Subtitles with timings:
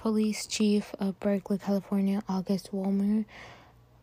[0.00, 3.26] Police Chief of Berkeley, California, August Vollmer,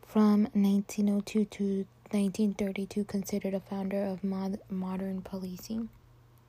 [0.05, 1.63] from 1902 to
[2.11, 5.89] 1932, considered a founder of mod- modern policing.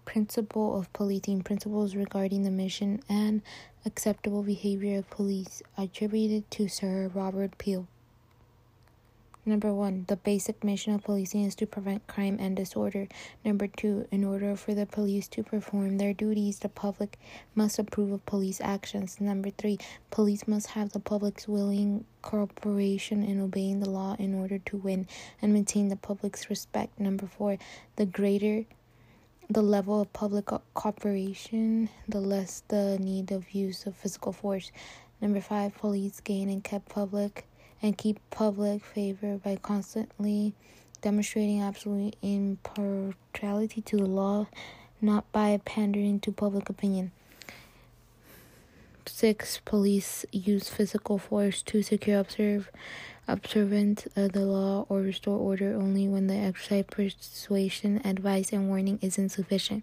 [0.04, 3.40] Principle of policing principles regarding the mission and
[3.87, 7.88] acceptable behavior of police attributed to Sir Robert Peel.
[9.49, 13.08] Number one, the basic mission of policing is to prevent crime and disorder.
[13.46, 17.19] Number two, in order for the police to perform their duties, the public
[17.55, 19.23] must approve of police actions.
[19.23, 19.78] Number three,
[20.10, 25.06] police must have the public's willing cooperation in obeying the law in order to win
[25.40, 27.01] and maintain the public's respect.
[27.01, 27.56] Number four,
[27.96, 28.66] the greater
[29.48, 34.70] the level of public cooperation, the less the need of use of physical force.
[35.23, 37.48] Number five, police gain and keep public
[37.82, 40.55] and keep public favor by constantly
[41.00, 44.46] demonstrating absolute impartiality to the law,
[45.01, 47.12] not by pandering to public opinion.
[49.06, 52.70] Six, police use physical force to secure observe,
[53.26, 58.99] observance of the law or restore order only when the exercise persuasion, advice, and warning
[59.01, 59.82] is insufficient.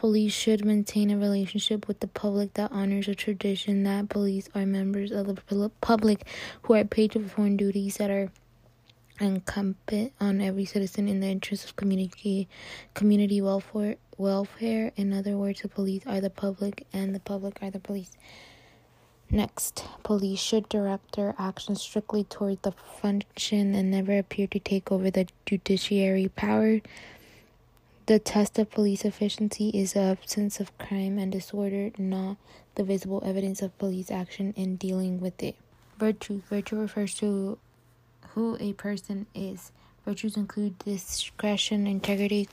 [0.00, 4.64] Police should maintain a relationship with the public that honors a tradition that police are
[4.64, 6.26] members of the public
[6.62, 8.32] who are paid to perform duties that are
[9.20, 12.48] incumbent on every citizen in the interest of community
[12.94, 14.90] community welfare welfare.
[14.96, 18.12] In other words, the police are the public and the public are the police.
[19.30, 24.90] Next, police should direct their actions strictly toward the function and never appear to take
[24.90, 26.80] over the judiciary power.
[28.10, 32.38] The test of police efficiency is the absence of crime and disorder, not
[32.74, 35.54] the visible evidence of police action in dealing with it.
[35.96, 36.42] Virtue.
[36.50, 37.56] Virtue refers to
[38.30, 39.70] who a person is.
[40.04, 42.48] Virtues include discretion, integrity,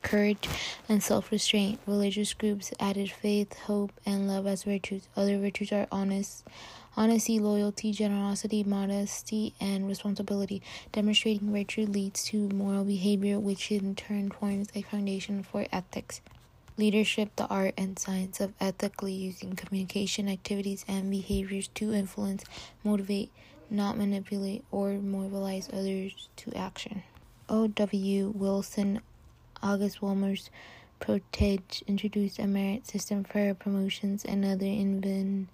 [0.00, 0.48] courage,
[0.88, 1.78] and self restraint.
[1.86, 5.08] Religious groups added faith, hope, and love as virtues.
[5.14, 6.42] Other virtues are honest
[6.94, 10.60] Honesty, loyalty, generosity, modesty, and responsibility.
[10.92, 16.20] Demonstrating virtue leads to moral behavior, which in turn forms a foundation for ethics.
[16.76, 22.44] Leadership, the art and science of ethically using communication activities and behaviors to influence,
[22.84, 23.30] motivate,
[23.70, 27.02] not manipulate, or mobilize others to action.
[27.48, 28.32] O.W.
[28.34, 29.00] Wilson,
[29.62, 30.50] August Vollmer's
[31.02, 35.46] Protege introduced a merit system for promotions and other invin-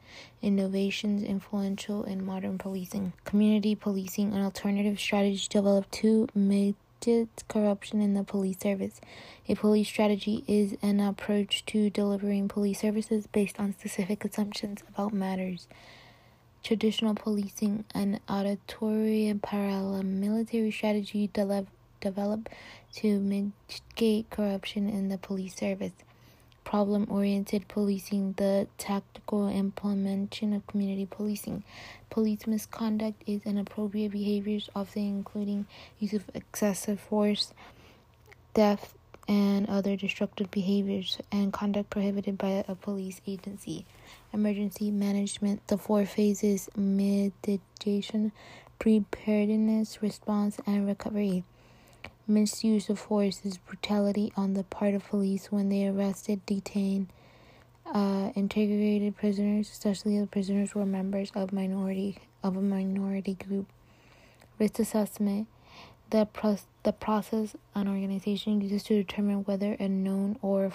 [0.42, 3.14] innovations influential in modern policing.
[3.24, 9.00] Community policing, an alternative strategy developed to mitigate corruption in the police service.
[9.48, 15.14] A police strategy is an approach to delivering police services based on specific assumptions about
[15.14, 15.66] matters.
[16.62, 22.48] Traditional policing, an auditory paramilitary strategy developed developed
[22.94, 25.92] to mitigate corruption in the police service.
[26.64, 31.64] Problem oriented policing, the tactical implementation of community policing.
[32.10, 35.66] Police misconduct is inappropriate behaviors, often including
[35.98, 37.52] use of excessive force,
[38.52, 38.94] theft,
[39.26, 43.86] and other destructive behaviors, and conduct prohibited by a police agency.
[44.32, 48.32] Emergency management, the four phases mitigation,
[48.78, 51.44] preparedness, response, and recovery.
[52.30, 57.08] Misuse of force is brutality on the part of police when they arrested, detained,
[57.86, 63.66] uh, integrated prisoners, especially the prisoners were members of minority of a minority group.
[64.58, 65.48] Risk assessment:
[66.10, 70.70] the pro- the process an organization uses to determine whether a known or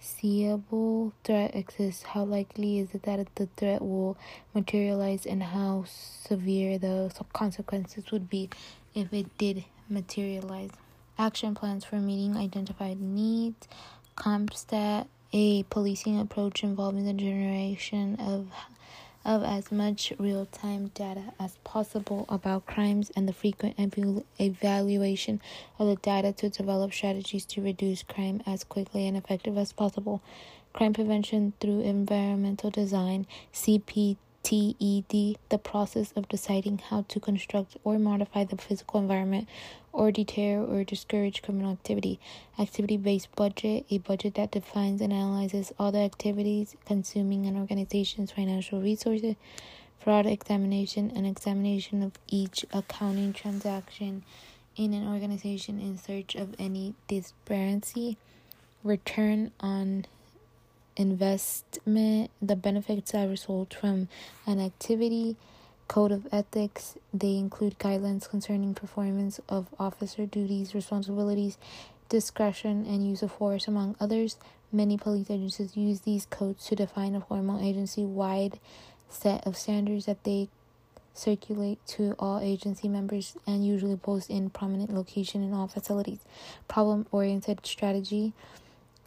[0.00, 2.02] foreseeable threat exists.
[2.02, 4.16] How likely is it that the threat will
[4.54, 8.48] materialize, and how severe the consequences would be
[8.94, 10.70] if it did materialize.
[11.18, 13.68] Action plans for meeting identified needs.
[14.16, 18.48] CompStat, a policing approach involving the generation of
[19.24, 23.74] of as much real-time data as possible about crimes and the frequent
[24.38, 25.40] evaluation
[25.78, 30.22] of the data to develop strategies to reduce crime as quickly and effective as possible.
[30.74, 37.98] Crime prevention through environmental design, CPT TED, the process of deciding how to construct or
[37.98, 39.48] modify the physical environment
[39.92, 42.20] or deter or discourage criminal activity.
[42.58, 48.30] Activity based budget, a budget that defines and analyzes all the activities consuming an organization's
[48.30, 49.34] financial resources.
[49.98, 54.22] Fraud examination, an examination of each accounting transaction
[54.76, 58.18] in an organization in search of any disparity.
[58.82, 60.04] Return on
[60.96, 64.08] investment, the benefits that result from
[64.46, 65.36] an activity,
[65.88, 66.96] code of ethics.
[67.12, 71.58] They include guidelines concerning performance of officer duties, responsibilities,
[72.08, 74.36] discretion, and use of force, among others.
[74.72, 78.58] Many police agencies use these codes to define a formal agency wide
[79.08, 80.48] set of standards that they
[81.14, 86.18] circulate to all agency members and usually post in prominent location in all facilities.
[86.66, 88.32] Problem oriented strategy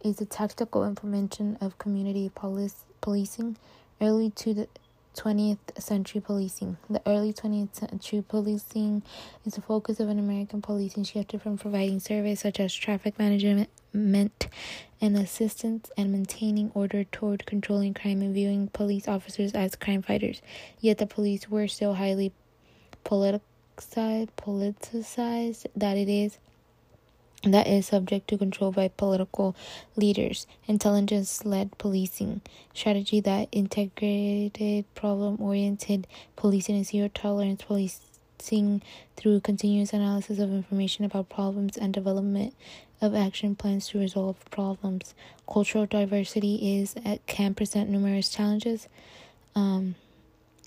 [0.02, 3.58] is the tactical implementation of community police policing
[4.02, 4.68] early to the
[5.16, 6.78] 20th century policing.
[6.90, 9.02] The early 20th century policing
[9.46, 13.70] is the focus of an American policing shifted from providing service such as traffic management
[13.94, 20.42] and assistance and maintaining order toward controlling crime and viewing police officers as crime fighters.
[20.80, 22.32] Yet the police were still highly
[23.04, 26.38] politicized, politicized that it is
[27.44, 29.56] that is subject to control by political
[29.96, 30.48] leaders.
[30.68, 32.42] Intelligence led policing
[32.74, 38.82] strategy that integrated problem oriented policing and zero tolerance policing
[39.16, 42.56] through continuous analysis of information about problems and development
[43.02, 45.14] of action plans to resolve problems.
[45.52, 48.88] Cultural diversity is uh, can present numerous challenges.
[49.56, 49.96] Um,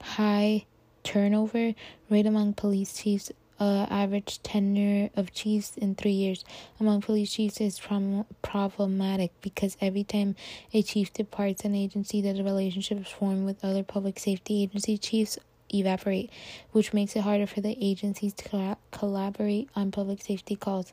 [0.00, 0.64] high
[1.02, 1.74] turnover
[2.08, 6.44] rate among police chiefs uh, average tenure of chiefs in three years
[6.80, 10.34] among police chiefs is prom- problematic because every time
[10.72, 15.38] a chief departs an agency, that the relationships formed with other public safety agency chiefs
[15.72, 16.30] evaporate,
[16.72, 20.92] which makes it harder for the agencies to collaborate on public safety calls.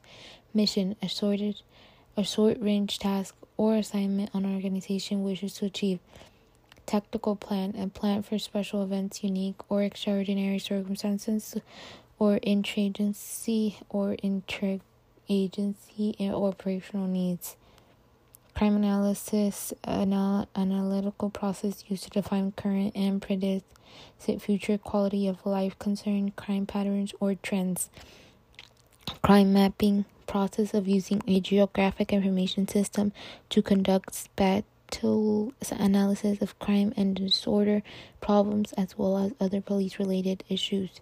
[0.53, 1.61] Mission, assorted,
[2.15, 5.99] a short range task or assignment an organization wishes to achieve.
[6.85, 11.55] Tactical plan, a plan for special events, unique or extraordinary circumstances
[12.19, 17.55] or interagency or interagency and operational needs.
[18.55, 23.65] Crime analysis, anal- analytical process used to define current and predict
[24.39, 27.89] future quality of life concern, crime patterns, or trends.
[29.21, 33.13] Crime mapping, process of using a geographic information system
[33.49, 37.81] to conduct spatial analysis of crime and disorder
[38.21, 40.99] problems as well as other police related issues.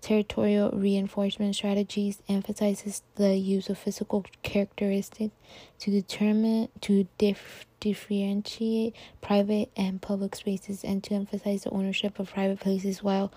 [0.00, 5.34] Territorial reinforcement strategies emphasizes the use of physical characteristics
[5.80, 12.32] to determine to dif- differentiate private and public spaces and to emphasize the ownership of
[12.32, 13.30] private places while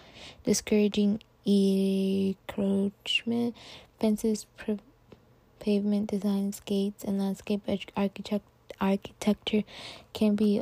[0.46, 3.54] discouraging encroachment.
[4.00, 4.46] Fences,
[5.60, 7.62] pavement designs, gates, and landscape
[7.98, 8.46] architect-
[8.80, 9.64] architecture
[10.14, 10.62] can be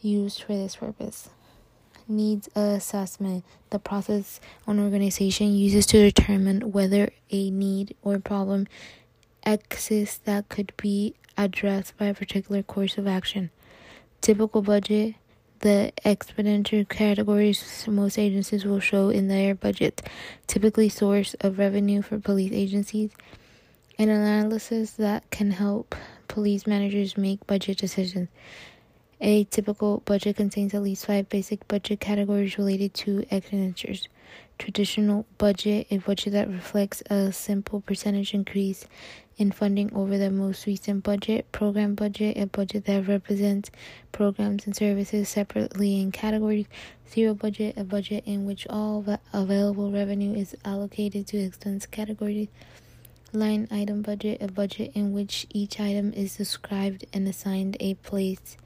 [0.00, 1.30] used for this purpose
[2.10, 8.66] needs assessment, the process an organization uses to determine whether a need or problem
[9.46, 13.50] exists that could be addressed by a particular course of action.
[14.20, 15.14] Typical budget,
[15.60, 20.02] the expenditure categories most agencies will show in their budget,
[20.46, 23.10] typically source of revenue for police agencies,
[23.98, 25.94] an analysis that can help
[26.28, 28.28] police managers make budget decisions.
[29.22, 34.08] A typical budget contains at least five basic budget categories related to expenditures.
[34.58, 38.86] Traditional budget, a budget that reflects a simple percentage increase
[39.36, 41.52] in funding over the most recent budget.
[41.52, 43.70] Program budget, a budget that represents
[44.10, 46.66] programs and services separately in categories.
[47.06, 52.48] Zero budget, a budget in which all available revenue is allocated to expense categories.
[53.34, 58.56] Line item budget, a budget in which each item is described and assigned a place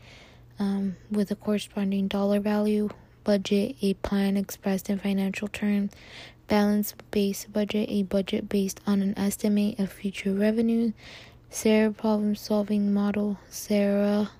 [0.58, 2.90] um, with a corresponding dollar value,
[3.24, 5.92] budget, a plan expressed in financial terms,
[6.46, 10.92] balance based budget, a budget based on an estimate of future revenue,
[11.50, 14.30] SARA problem solving model, SARA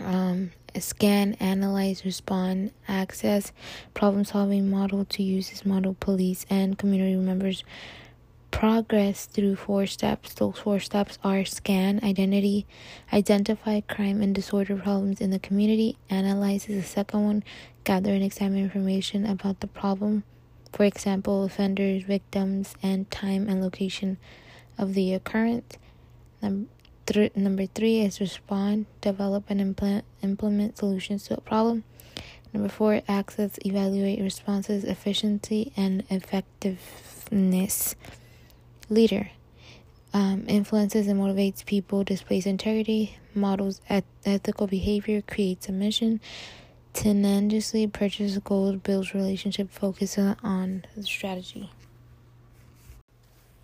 [0.00, 3.52] um, scan, analyze, respond, access,
[3.94, 7.64] problem solving model to use this model, police and community members
[8.56, 10.32] progress through four steps.
[10.32, 12.66] Those four steps are scan identity,
[13.12, 17.44] identify crime and disorder problems in the community, analyze is the second one,
[17.84, 20.24] gather and examine information about the problem,
[20.72, 24.16] for example, offenders, victims, and time and location
[24.78, 25.76] of the occurrence.
[26.40, 26.70] Number,
[27.34, 31.84] number three is respond, develop and implement, implement solutions to a problem.
[32.54, 37.96] Number four, access, evaluate responses, efficiency, and effectiveness.
[38.88, 39.30] Leader
[40.14, 46.20] um, influences and motivates people, displays integrity, models eth- ethical behavior, creates a mission,
[46.92, 51.70] tenaciously purchases gold, builds relationship, focuses on strategy.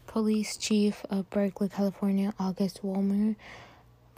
[0.06, 3.34] Police Chief of Berkeley, California, August Vollmer,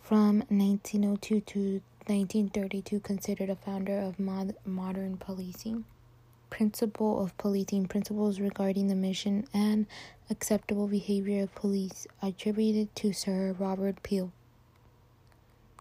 [0.02, 1.60] from 1902 to
[2.06, 5.84] 1932, considered a founder of mod- modern policing
[6.50, 9.86] principle of policing principles regarding the mission and
[10.30, 14.32] acceptable behavior of police attributed to Sir Robert Peel.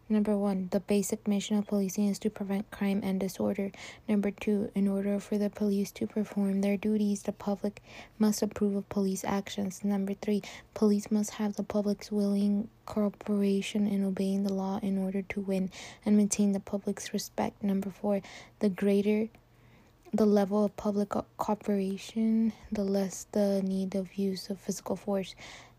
[0.10, 3.72] Number one, the basic mission of policing is to prevent crime and disorder.
[4.08, 7.82] Number two, in order for the police to perform their duties, the public
[8.20, 9.84] must approve of police actions.
[9.84, 15.22] Number three, police must have the public's willing cooperation in obeying the law in order
[15.22, 15.72] to win
[16.06, 17.64] and maintain the public's respect.
[17.64, 18.22] Number four,
[18.60, 19.30] the greater
[20.16, 25.34] the level of public cooperation, the less the need of use of physical force.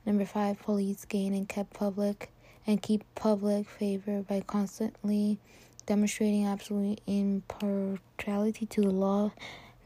[0.05, 2.31] Number five, police gain and keep public
[2.67, 5.39] and keep public favor by constantly
[5.87, 9.31] demonstrating absolute impartiality to the law,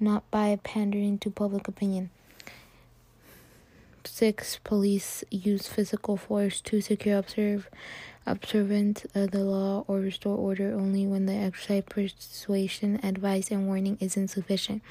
[0.01, 2.09] not by pandering to public opinion.
[4.09, 4.61] 6.
[4.65, 7.69] Police use physical force to secure observe,
[8.27, 13.67] observance of uh, the law or restore order only when the exercise persuasion, advice, and
[13.67, 14.83] warning is insufficient.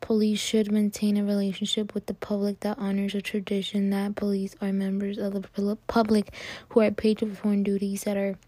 [0.00, 4.72] Police should maintain a relationship with the public that honors a tradition that police are
[4.72, 6.32] members of the public
[6.70, 8.38] who are paid to perform duties that are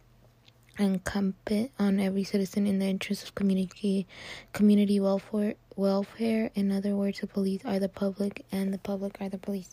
[0.81, 4.07] incumbent on every citizen in the interest of community
[4.53, 9.29] community welfare welfare in other words the police are the public and the public are
[9.29, 9.71] the police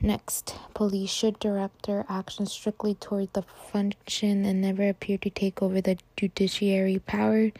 [0.00, 5.62] next police should direct their actions strictly toward the function and never appear to take
[5.62, 7.50] over the judiciary power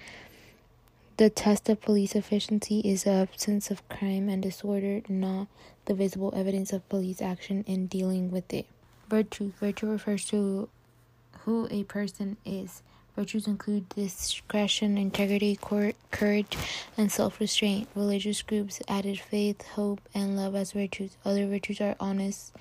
[1.19, 5.47] the test of police efficiency is the absence of crime and disorder, not
[5.85, 8.67] the visible evidence of police action in dealing with it.
[9.09, 9.53] Virtue.
[9.61, 10.69] Virtue refers to
[11.45, 12.83] who a person is.
[13.15, 15.59] Virtues include discretion, integrity,
[16.11, 16.57] courage,
[16.97, 17.89] and self restraint.
[17.95, 21.17] Religious groups added faith, hope, and love as virtues.
[21.25, 22.53] Other virtues are honest,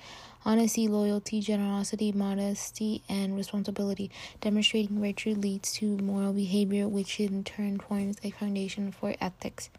[0.44, 4.10] Honesty, loyalty, generosity, modesty, and responsibility.
[4.40, 9.70] Demonstrating virtue leads to moral behavior, which in turn forms a foundation for ethics.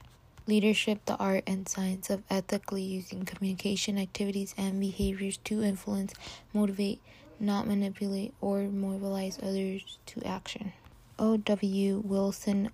[0.47, 6.13] Leadership, the art and science of ethically using communication activities and behaviors to influence,
[6.53, 7.01] motivate,
[7.39, 10.73] not manipulate, or mobilize others to action.
[11.19, 12.01] O.W.
[12.03, 12.69] Wilson,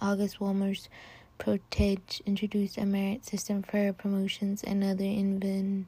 [0.00, 0.88] August Vollmer's,
[1.42, 5.86] Protege introduced a merit system for promotions and other invin-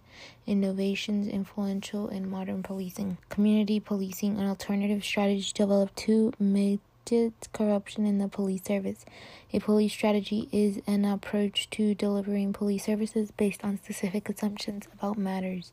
[0.49, 3.18] innovations influential in modern policing.
[3.28, 9.04] Community policing, an alternative strategy developed to mitigate corruption in the police service.
[9.52, 15.16] A police strategy is an approach to delivering police services based on specific assumptions about
[15.16, 15.71] matters.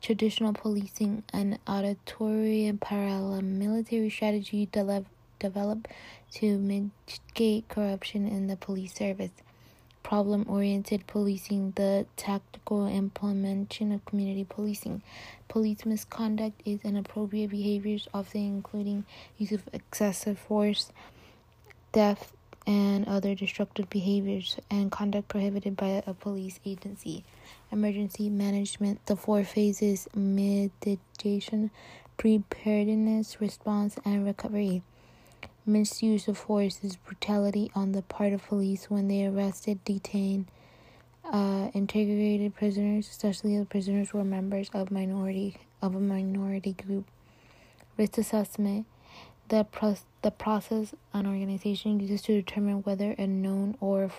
[0.00, 5.88] Traditional policing, and auditory and paramilitary strategy developed developed
[6.32, 9.30] to mitigate corruption in the police service.
[10.02, 15.02] Problem oriented policing, the tactical implementation of community policing.
[15.48, 19.04] Police misconduct is inappropriate behaviors, often including
[19.36, 20.90] use of excessive force,
[21.92, 22.32] theft,
[22.66, 27.24] and other destructive behaviors, and conduct prohibited by a police agency.
[27.70, 31.70] Emergency management, the four phases mitigation,
[32.16, 34.82] preparedness, response, and recovery.
[35.66, 40.48] Misuse of force is brutality on the part of police when they arrested, detain,
[41.30, 47.04] uh, integrated prisoners, especially the prisoners were members of minority of a minority group.
[47.98, 48.86] Risk assessment:
[49.48, 54.10] the pro- the process an organization uses to determine whether a known or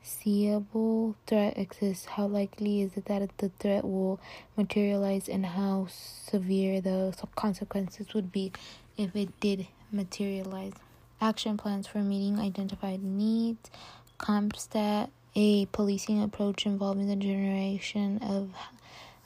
[0.00, 2.06] foreseeable threat exists.
[2.06, 4.20] How likely is it that the threat will
[4.56, 8.52] materialize, and how severe the consequences would be
[8.96, 10.72] if it did materialize.
[11.20, 13.70] Action plans for meeting identified needs.
[14.18, 18.50] CompStat, a policing approach involving the generation of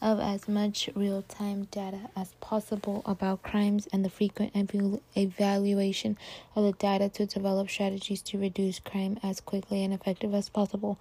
[0.02, 4.52] of as much real-time data as possible about crimes and the frequent
[5.16, 6.18] evaluation
[6.54, 10.98] of the data to develop strategies to reduce crime as quickly and effective as possible.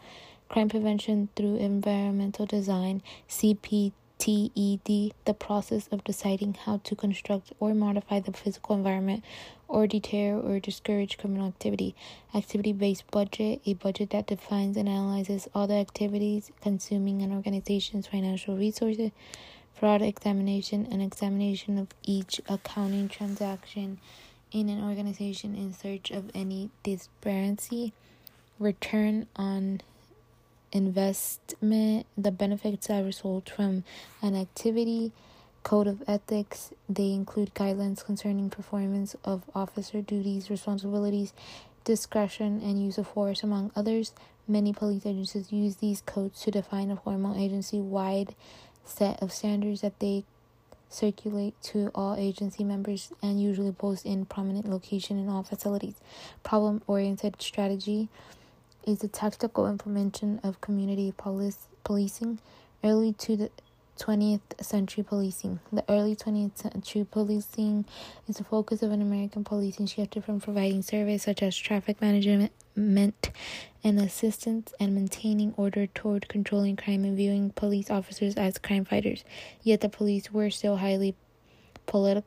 [0.47, 7.73] Crime prevention through environmental design, CP TED, the process of deciding how to construct or
[7.73, 9.23] modify the physical environment
[9.71, 11.95] or deter or discourage criminal activity.
[12.35, 18.07] Activity based budget, a budget that defines and analyzes all the activities consuming an organization's
[18.07, 19.11] financial resources.
[19.73, 23.99] Fraud examination, an examination of each accounting transaction
[24.51, 27.93] in an organization in search of any disparity.
[28.59, 29.81] Return on
[30.71, 33.83] investment, the benefits that result from
[34.21, 35.11] an activity,
[35.63, 36.71] code of ethics.
[36.89, 41.33] They include guidelines concerning performance of officer duties, responsibilities,
[41.83, 44.13] discretion, and use of force, among others.
[44.47, 48.35] Many police agencies use these codes to define a formal agency wide
[48.85, 50.23] set of standards that they
[50.89, 55.95] circulate to all agency members and usually post in prominent location in all facilities.
[56.43, 58.09] Problem oriented strategy
[58.85, 62.39] is the tactical implementation of community police, policing
[62.83, 63.49] early to the
[64.01, 65.59] 20th century policing.
[65.71, 67.85] The early 20th century policing
[68.27, 72.51] is the focus of an American policing shifted from providing service such as traffic management
[72.75, 79.23] and assistance and maintaining order toward controlling crime and viewing police officers as crime fighters.
[79.61, 81.13] Yet the police were still highly
[81.87, 82.23] politicized,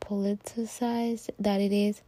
[0.00, 2.02] politicized that it is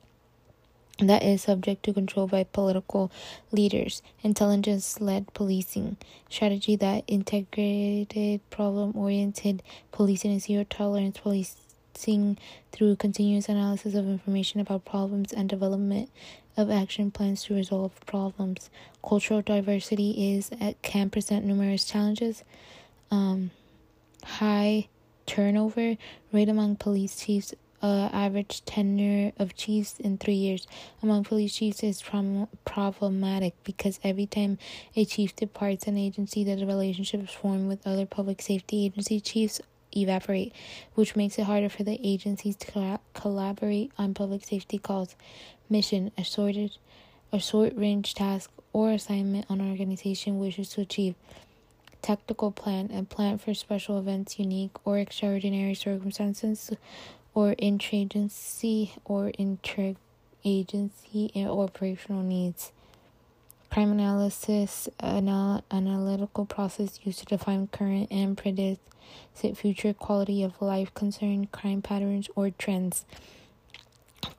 [0.99, 3.11] that is subject to control by political
[3.51, 4.03] leaders.
[4.23, 5.97] Intelligence led policing
[6.31, 12.39] strategy that integrated problem oriented policing and zero tolerance policing
[12.71, 16.11] through continuous analysis of information about problems and development
[16.57, 18.71] of action plans to resolve problems.
[19.07, 20.51] Cultural diversity is
[20.83, 22.45] can present numerous challenges.
[23.11, 23.51] Um,
[24.25, 24.89] high
[25.27, 25.97] turnover
[26.33, 30.67] rate among police chiefs uh, average tenure of chiefs in three years
[31.03, 34.57] among police chiefs is prom- problematic because every time
[34.97, 39.61] a chief departs an agency, that the relationships formed with other public safety agency chiefs
[39.95, 40.55] evaporate,
[40.95, 45.15] which makes it harder for the agencies to collaborate on public safety calls,
[45.69, 46.79] mission, assorted,
[47.33, 51.15] a short range task, or assignment an organization wishes to achieve.
[52.01, 56.71] Tactical plan, a plan for special events, unique or extraordinary circumstances
[57.35, 59.97] or interagency or interagency
[61.47, 62.73] operational needs.
[63.71, 68.81] Crime analysis, anal- analytical process used to define current and predict
[69.57, 73.05] future quality of life concern, crime patterns, or trends.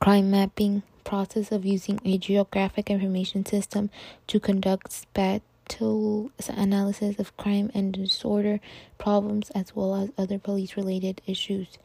[0.00, 3.90] Crime mapping, process of using a geographic information system
[4.26, 8.60] to conduct spatial analysis of crime and disorder
[8.98, 11.78] problems as well as other police related issues.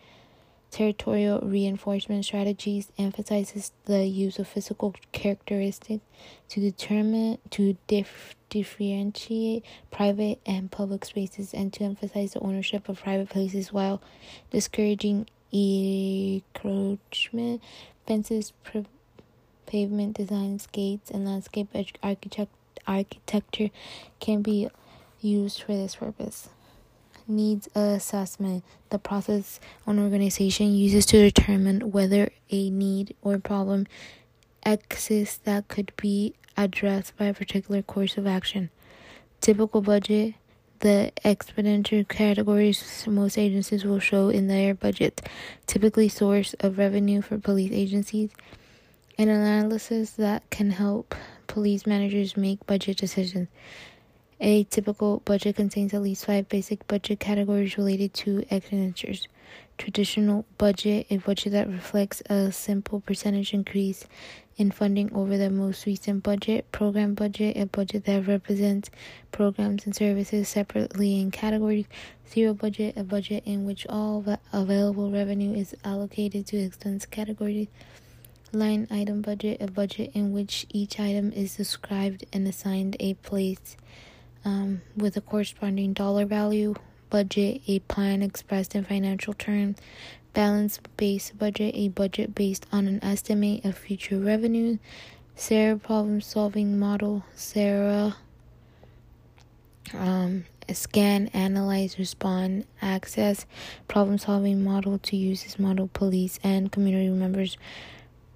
[0.72, 6.06] Territorial reinforcement strategies emphasizes the use of physical characteristics
[6.48, 13.02] to determine to dif- differentiate private and public spaces and to emphasize the ownership of
[13.02, 14.02] private places while
[14.50, 17.62] discouraging encroachment.
[18.08, 18.54] Fences,
[19.66, 21.68] pavement designs, gates, and landscape
[22.02, 23.72] architect- architecture
[24.22, 24.70] can be
[25.20, 26.48] used for this purpose
[27.28, 33.88] needs assessment, the process an organization uses to determine whether a need or problem
[34.66, 38.70] exists that could be addressed by a particular course of action.
[39.40, 40.36] Typical budget,
[40.80, 45.22] the expenditure categories most agencies will show in their budget,
[45.68, 48.32] typically source of revenue for police agencies,
[49.18, 51.16] an analysis that can help
[51.48, 53.48] police managers make budget decisions.
[54.44, 59.28] A typical budget contains at least five basic budget categories related to expenditures.
[59.78, 64.08] Traditional budget, a budget that reflects a simple percentage increase
[64.58, 66.72] in funding over the most recent budget.
[66.72, 68.90] Program budget, a budget that represents
[69.32, 71.86] programs and services separately in categories.
[72.28, 77.68] Zero budget, a budget in which all available revenue is allocated to expense categories.
[78.52, 83.78] Line item budget, a budget in which each item is described and assigned a place
[84.46, 86.76] um, with a corresponding dollar value,
[87.10, 89.78] budget, a plan expressed in financial terms,
[90.34, 94.78] balance based budget, a budget based on an estimate of future revenue,
[95.36, 98.16] SARA problem solving model, SARA
[99.94, 103.46] um, scan, analyze, respond, access,
[103.88, 107.58] problem solving model to use this model police and community members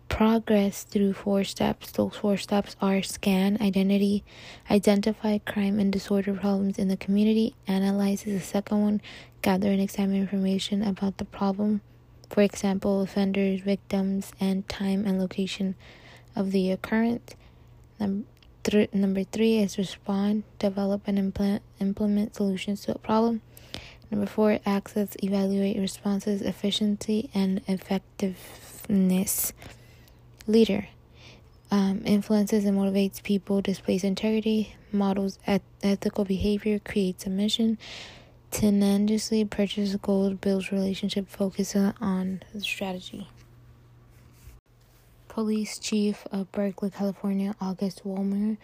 [0.10, 1.92] progress through four steps.
[1.92, 4.24] Those four steps are scan identity,
[4.70, 9.02] identify crime and disorder problems in the community, analyze is the second one,
[9.42, 11.82] gather and examine information about the problem,
[12.30, 15.76] for example, offenders, victims, and time and location
[16.36, 17.36] of the occurrence.
[18.00, 18.26] Number,
[18.94, 23.42] number three is respond, develop, and implement, implement solutions to a problem.
[24.12, 29.54] Number four, access, evaluate responses, efficiency, and effectiveness.
[30.48, 30.88] Leader.
[31.72, 37.80] Um, influences and motivates people, displays integrity, models eth- ethical behavior, creates a mission,
[38.52, 43.28] tenaciously purchases gold, builds relationship, focuses on strategy.
[45.28, 48.58] Police Chief of Berkeley, California, August Vollmer,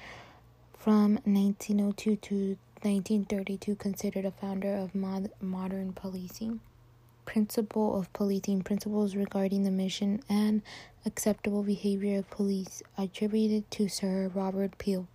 [0.77, 2.35] from 1902 to
[2.83, 6.59] 1932, considered a founder of mod- modern policing
[7.25, 10.61] principle of policing principles regarding the mission and
[11.05, 15.07] acceptable behavior of police attributed to Sir Robert Peel.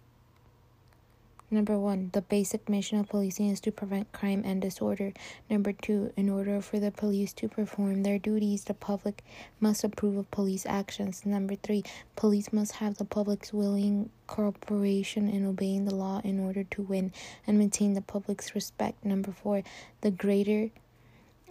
[1.49, 5.13] Number one, the basic mission of policing is to prevent crime and disorder.
[5.49, 9.23] Number two, in order for the police to perform their duties, the public
[9.61, 11.25] must approve of police actions.
[11.25, 11.85] Number three,
[12.17, 17.13] police must have the public's willing cooperation in obeying the law in order to win
[17.47, 19.05] and maintain the public's respect.
[19.05, 19.63] Number four,
[20.01, 20.71] the greater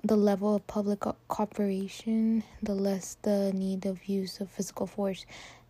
[0.06, 5.26] the level of public cooperation, the less the need of use of physical force.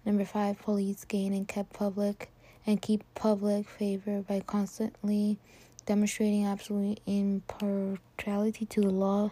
[0.06, 2.30] Number five, police gain and keep public
[2.68, 5.38] and keep public favor by constantly
[5.86, 9.32] demonstrating absolute impartiality to the law,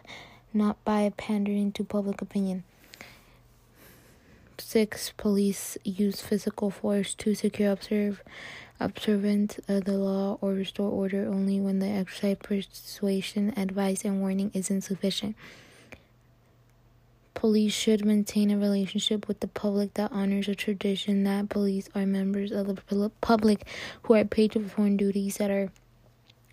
[0.53, 2.63] not by pandering to public opinion.
[4.57, 5.13] 6.
[5.17, 8.23] Police use physical force to secure observe,
[8.79, 14.51] observance of the law or restore order only when the exercise persuasion, advice, and warning
[14.53, 15.35] is insufficient.
[17.33, 22.05] Police should maintain a relationship with the public that honors a tradition that police are
[22.05, 23.67] members of the public
[24.03, 25.71] who are paid to perform duties that are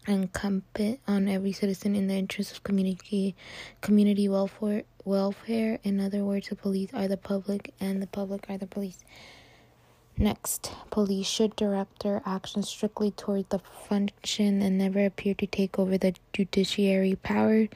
[0.08, 3.34] incumbent on every citizen in the interest of community
[3.82, 8.56] community welfare welfare in other words the police are the public and the public are
[8.58, 9.04] the police
[10.20, 15.78] next police should direct their actions strictly toward the function and never appear to take
[15.78, 17.66] over the judiciary power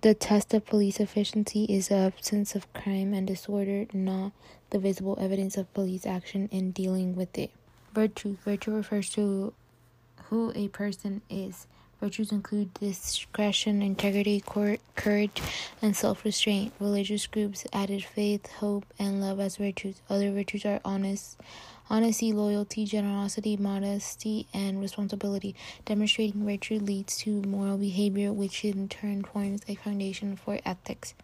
[0.00, 4.30] the test of police efficiency is the absence of crime and disorder, not
[4.70, 7.50] the visible evidence of police action in dealing with it.
[7.92, 8.36] Virtue.
[8.44, 9.52] Virtue refers to
[10.24, 11.66] who a person is.
[12.00, 14.42] Virtues include discretion, integrity,
[14.94, 15.42] courage,
[15.82, 16.72] and self restraint.
[16.78, 20.00] Religious groups added faith, hope, and love as virtues.
[20.08, 21.36] Other virtues are honest,
[21.90, 25.54] Honesty, loyalty, generosity, modesty, and responsibility.
[25.86, 31.14] Demonstrating virtue leads to moral behavior, which in turn forms a foundation for ethics.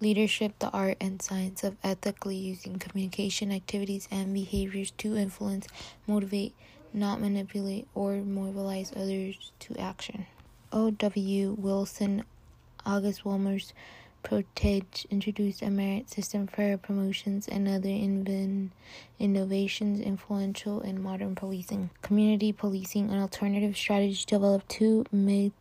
[0.00, 5.68] Leadership, the art and science of ethically using communication activities and behaviors to influence,
[6.08, 6.52] motivate,
[6.92, 10.26] not manipulate, or mobilize others to action.
[10.72, 11.56] O.W.
[11.58, 12.24] Wilson,
[12.84, 13.72] August Vollmer's,
[14.22, 18.70] Protege introduced a merit system for promotions and other invin-
[19.18, 21.90] innovations influential in modern policing.
[22.02, 25.54] Community policing, an alternative strategy developed to mitigate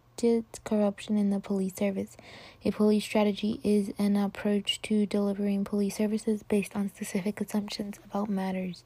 [0.64, 2.18] corruption in the police service.
[2.66, 8.28] A police strategy is an approach to delivering police services based on specific assumptions about
[8.30, 8.84] matters.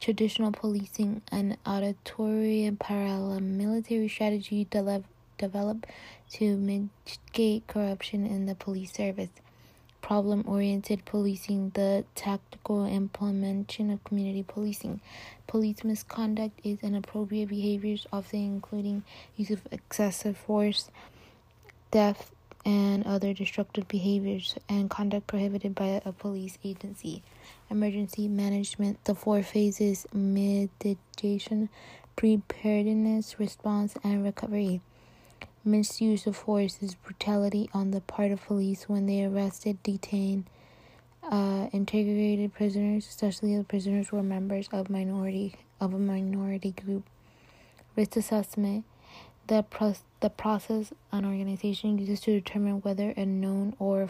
[0.00, 5.08] Traditional policing, and auditory and paramilitary strategy developed
[5.38, 5.86] developed
[6.30, 9.30] to mitigate corruption in the police service.
[10.02, 15.00] Problem oriented policing, the tactical implementation of community policing.
[15.46, 19.02] Police misconduct is inappropriate behaviors, often including
[19.36, 20.90] use of excessive force,
[21.90, 22.32] theft,
[22.64, 27.22] and other destructive behaviors, and conduct prohibited by a police agency.
[27.70, 31.68] Emergency management, the four phases mitigation,
[32.16, 34.80] preparedness, response, and recovery.
[35.64, 40.44] Misuse of force is brutality on the part of police when they arrested, detained,
[41.30, 47.04] uh, integrated prisoners, especially if prisoners were members of minority of a minority group.
[47.96, 48.84] Risk assessment:
[49.46, 54.08] the pro- the process an organization uses to determine whether a known or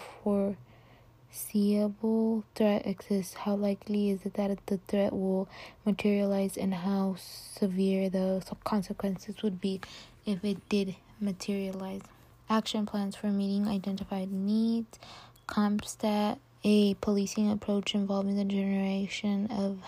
[1.31, 3.35] foreseeable threat exists.
[3.35, 5.49] How likely is it that the threat will
[5.85, 9.81] materialize, and how severe the consequences would be
[10.27, 12.03] if it did materialize.
[12.51, 14.99] Action plans for meeting identified needs.
[15.47, 19.79] CompStat, a policing approach involving the generation of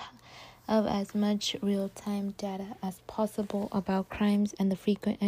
[0.71, 5.19] of as much real-time data as possible about crimes and the frequent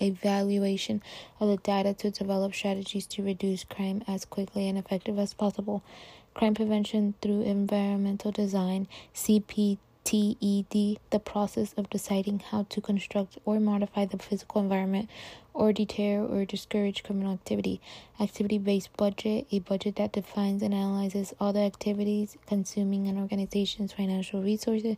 [0.00, 1.02] evaluation
[1.38, 5.84] of the data to develop strategies to reduce crime as quickly and effective as possible.
[6.32, 13.60] Crime prevention through environmental design, CPT TED, the process of deciding how to construct or
[13.60, 15.08] modify the physical environment
[15.52, 17.80] or deter or discourage criminal activity.
[18.20, 23.92] Activity based budget, a budget that defines and analyzes all the activities consuming an organization's
[23.92, 24.96] financial resources.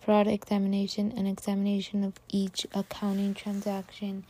[0.00, 4.24] Fraud examination, an examination of each accounting transaction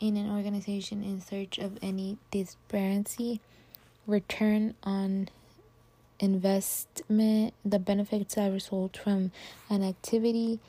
[0.00, 3.40] in an organization in search of any disparity.
[4.06, 5.28] Return on
[6.20, 9.32] investment, the benefits that result from
[9.68, 10.60] an activity,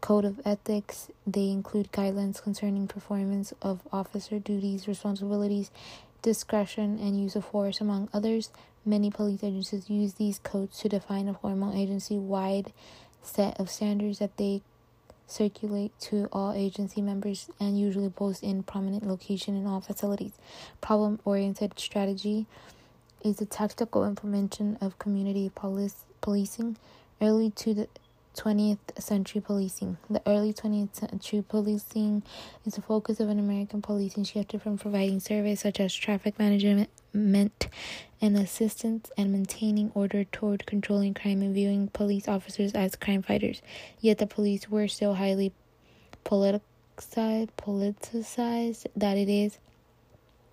[0.00, 1.08] code of ethics.
[1.26, 5.70] They include guidelines concerning performance of officer duties, responsibilities,
[6.22, 8.50] discretion, and use of force, among others.
[8.84, 12.72] Many police agencies use these codes to define a formal agency wide
[13.22, 14.62] set of standards that they
[15.26, 20.32] circulate to all agency members and usually post in prominent location in all facilities.
[20.80, 22.46] Problem oriented strategy
[23.22, 26.76] is the tactical implementation of community police, policing
[27.20, 27.88] early to the
[28.36, 29.98] 20th century policing.
[30.08, 32.22] The early 20th century policing
[32.64, 36.88] is the focus of an American policing shifted from providing service such as traffic management
[37.12, 43.60] and assistance and maintaining order toward controlling crime and viewing police officers as crime fighters.
[44.00, 45.52] Yet the police were still highly
[46.24, 46.60] politicized,
[47.58, 49.58] politicized that it is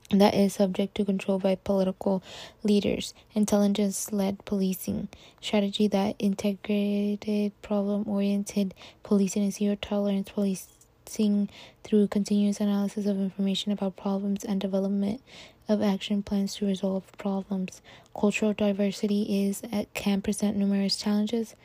[0.09, 2.23] that is subject to control by political
[2.63, 3.13] leaders.
[3.33, 5.09] Intelligence led policing
[5.41, 11.49] strategy that integrated problem oriented policing and zero tolerance policing
[11.83, 15.21] through continuous analysis of information about problems and development
[15.67, 17.81] of action plans to resolve problems.
[18.17, 19.61] Cultural diversity is
[19.93, 21.55] can present numerous challenges.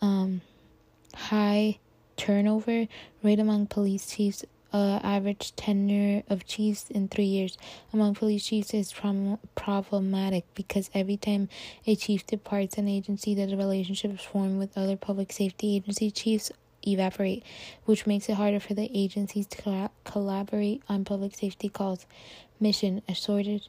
[0.00, 0.40] Um,
[1.14, 1.78] high
[2.16, 2.88] turnover
[3.22, 7.56] rate among police chiefs uh, average tenure of chiefs in three years
[7.92, 11.48] among police chiefs is prom- problematic because every time
[11.86, 16.50] a chief departs an agency, the relationships formed with other public safety agency chiefs
[16.86, 17.42] evaporate,
[17.84, 22.06] which makes it harder for the agencies to collaborate on public safety calls,
[22.60, 23.66] mission, assorted,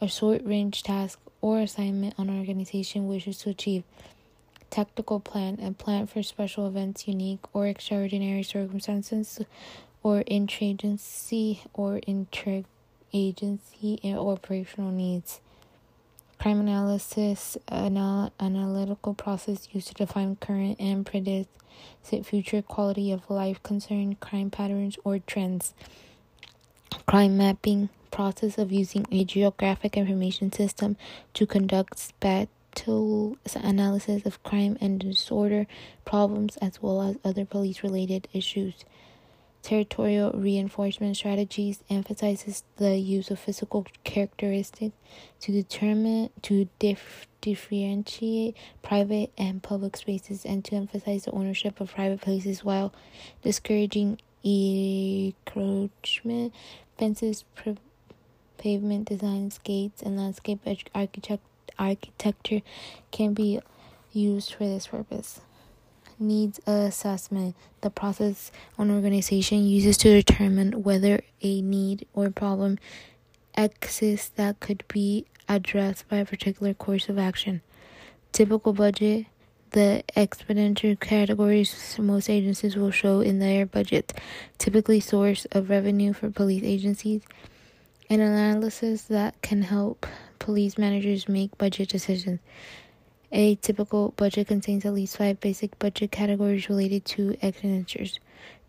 [0.00, 3.84] a short range task, or assignment an organization wishes to achieve.
[4.70, 9.40] Tactical plan, a plan for special events, unique or extraordinary circumstances
[10.04, 15.40] or interagency or interagency and operational needs.
[16.38, 21.48] Crime analysis, anal- analytical process used to define current and predict
[22.22, 25.74] future quality of life concern, crime patterns, or trends.
[27.06, 30.96] Crime mapping, process of using a geographic information system
[31.32, 35.66] to conduct spatial analysis of crime and disorder
[36.04, 38.84] problems as well as other police related issues.
[39.64, 44.94] Territorial reinforcement strategies emphasizes the use of physical characteristics
[45.40, 51.94] to determine to dif- differentiate private and public spaces and to emphasize the ownership of
[51.94, 52.92] private places while
[53.40, 56.52] discouraging encroachment.
[56.98, 57.46] Fences,
[58.58, 60.60] pavement designs, gates, and landscape
[60.94, 62.60] architect- architecture
[63.10, 63.60] can be
[64.12, 65.40] used for this purpose
[66.18, 72.78] needs assessment, the process an organization uses to determine whether a need or problem
[73.56, 77.60] exists that could be addressed by a particular course of action.
[78.32, 79.26] Typical budget
[79.74, 84.12] the expenditure categories most agencies will show in their budget,
[84.56, 87.22] typically source of revenue for police agencies,
[88.08, 90.06] an analysis that can help
[90.38, 92.38] police managers make budget decisions.
[93.36, 98.20] A typical budget contains at least five basic budget categories related to expenditures.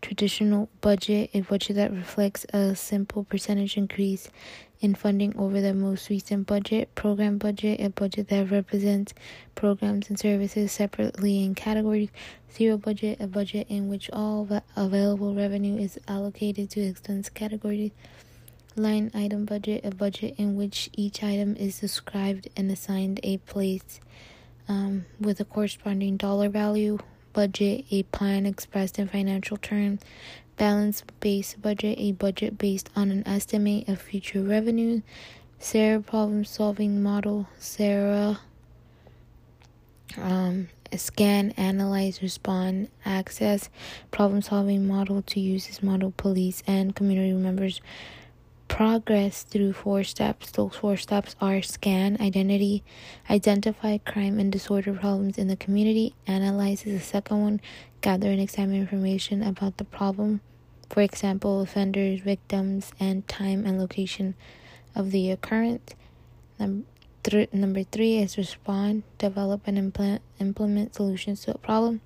[0.02, 4.28] Traditional budget, a budget that reflects a simple percentage increase
[4.80, 6.92] in funding over the most recent budget.
[6.96, 9.14] Program budget, a budget that represents
[9.54, 12.10] programs and services separately in categories.
[12.52, 17.92] Zero budget, a budget in which all available revenue is allocated to expense categories.
[18.74, 24.00] Line item budget, a budget in which each item is described and assigned a place
[24.68, 26.98] um, with a corresponding dollar value,
[27.32, 30.00] budget, a plan expressed in financial terms,
[30.56, 35.02] balance based budget, a budget based on an estimate of future revenue,
[35.58, 38.40] SARA problem solving model, SARA
[40.16, 43.68] um, scan, analyze, respond, access,
[44.10, 47.80] problem solving model to use this model, police and community members
[48.68, 50.50] progress through four steps.
[50.50, 52.82] Those four steps are scan identity,
[53.30, 57.60] identify crime and disorder problems in the community, analyze is the second one,
[58.00, 60.40] gather and examine information about the problem,
[60.90, 64.34] for example, offenders, victims, and time and location
[64.94, 65.94] of the occurrence.
[66.58, 66.86] Number,
[67.22, 72.00] th- number three is respond, develop, and implement, implement solutions to a problem.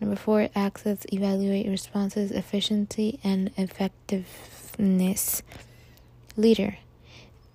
[0.00, 5.42] Number four, access, evaluate responses, efficiency, and effectiveness
[6.36, 6.78] leader.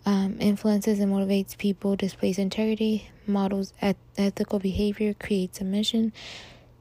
[0.05, 6.11] Um, influences and motivates people, displays integrity, models eth- ethical behavior, creates a mission,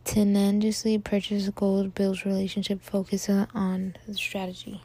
[0.04, 4.82] tenaciously purchases gold, builds relationship, focuses on strategy.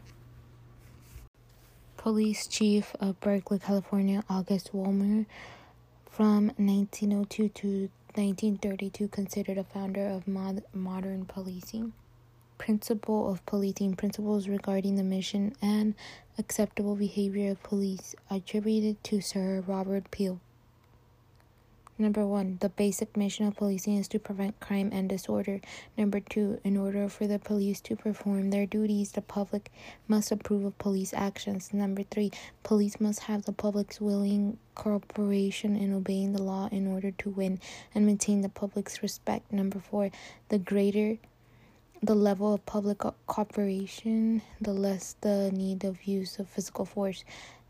[1.96, 5.26] Police Chief of Berkeley, California, August Vollmer,
[6.10, 7.68] from 1902 to
[8.14, 11.94] 1932, considered a founder of mod- modern policing
[12.58, 15.94] principle of policing principles regarding the mission and
[16.38, 20.40] acceptable behavior of police attributed to Sir Robert Peel.
[21.98, 25.62] Number one, the basic mission of policing is to prevent crime and disorder.
[25.98, 29.72] Number two, in order for the police to perform their duties, the public
[30.10, 31.74] must approve of police actions.
[31.74, 32.32] Number three,
[32.64, 37.62] police must have the public's willing cooperation in obeying the law in order to win
[37.94, 39.54] and maintain the public's respect.
[39.54, 40.12] Number four,
[40.50, 41.18] the greater
[42.02, 47.24] the level of public cooperation, the less the need of use of physical force.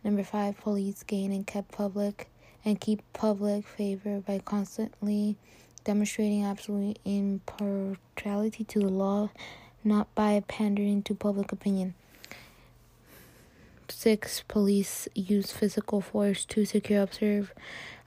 [0.04, 2.28] Number five, police gain and keep public
[2.64, 5.38] and keep public favor by constantly
[5.84, 9.30] demonstrating absolute impartiality to the law,
[9.84, 11.94] not by pandering to public opinion.
[13.88, 17.54] Six, police use physical force to secure observe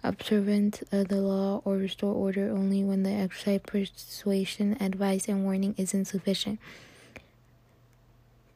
[0.03, 5.45] observance of uh, the law or restore order only when the exercise persuasion, advice, and
[5.45, 6.59] warning is insufficient.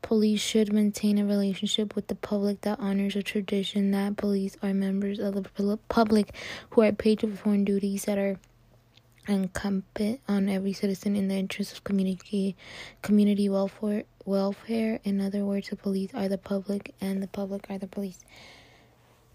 [0.03, 4.75] Police should maintain a relationship with the public that honors a tradition that police are
[4.75, 6.35] members of the public
[6.71, 8.39] who are paid to perform duties that are
[9.29, 12.57] incumbent on every citizen in the interest of community
[13.03, 17.79] community welfare welfare in other words the police are the public and the public are
[17.79, 18.19] the police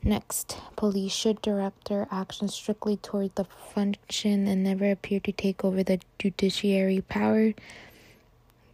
[0.04, 5.64] next police should direct their actions strictly toward the function and never appear to take
[5.64, 7.54] over the judiciary power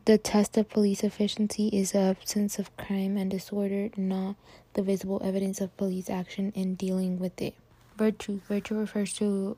[0.06, 4.36] the test of police efficiency is the absence of crime and disorder, not
[4.74, 7.56] the visible evidence of police action in dealing with it.
[7.98, 8.42] Virtue.
[8.50, 9.56] Virtue refers to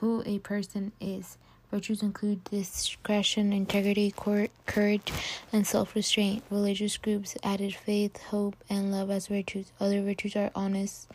[0.00, 1.36] who a person is.
[1.70, 4.12] Virtues include discretion, integrity,
[4.66, 5.12] courage,
[5.52, 6.42] and self restraint.
[6.50, 9.70] Religious groups added faith, hope, and love as virtues.
[9.78, 11.06] Other virtues are honest,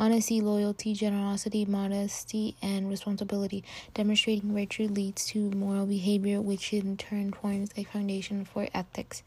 [0.00, 3.64] Honesty, loyalty, generosity, modesty, and responsibility.
[3.94, 9.24] Demonstrating virtue leads to moral behavior, which in turn forms a foundation for ethics.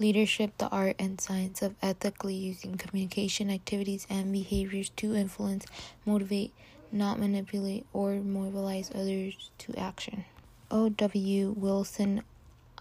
[0.00, 5.66] Leadership, the art and science of ethically using communication activities and behaviors to influence,
[6.04, 6.52] motivate,
[6.92, 10.24] not manipulate, or mobilize others to action.
[10.70, 11.54] O.W.
[11.56, 12.22] Wilson,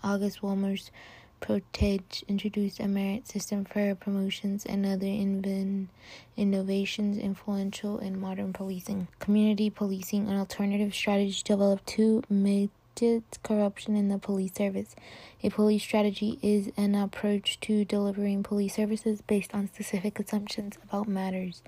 [0.04, 0.92] August Vollmer's,
[1.40, 5.88] Protege introduced a merit system for promotions and other invin-
[6.36, 9.08] innovations influential in modern policing.
[9.20, 14.96] Community policing, an alternative strategy developed to mitigate corruption in the police service.
[15.44, 21.08] A police strategy is an approach to delivering police services based on specific assumptions about
[21.08, 21.62] matters.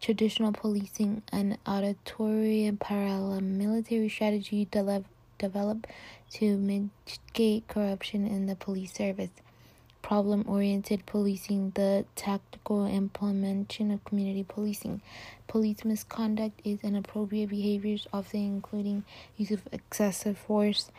[0.00, 5.10] Traditional policing, and auditory and paramilitary strategy developed
[5.40, 5.86] developed
[6.30, 9.30] to mitigate corruption in the police service.
[10.02, 15.02] Problem oriented policing, the tactical implementation of community policing.
[15.48, 19.04] Police misconduct is inappropriate behaviors, often including
[19.36, 20.90] use of excessive force,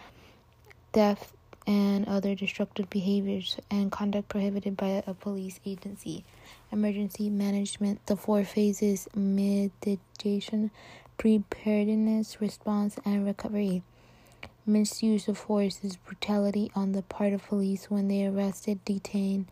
[0.93, 1.33] theft,
[1.67, 6.23] and other destructive behaviors, and conduct prohibited by a police agency.
[6.71, 10.71] Emergency management, the four phases mitigation,
[11.17, 13.83] preparedness, response, and recovery.
[14.65, 19.47] Misuse of force is brutality on the part of police when they arrested, detained,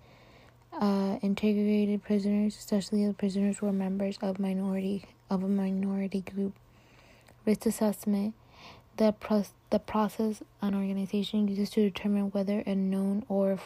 [0.80, 6.54] uh, integrated prisoners, especially if prisoners were members of minority of a minority group.
[7.46, 8.34] Risk assessment:
[9.00, 13.58] the pro- the process an organization uses to determine whether a known or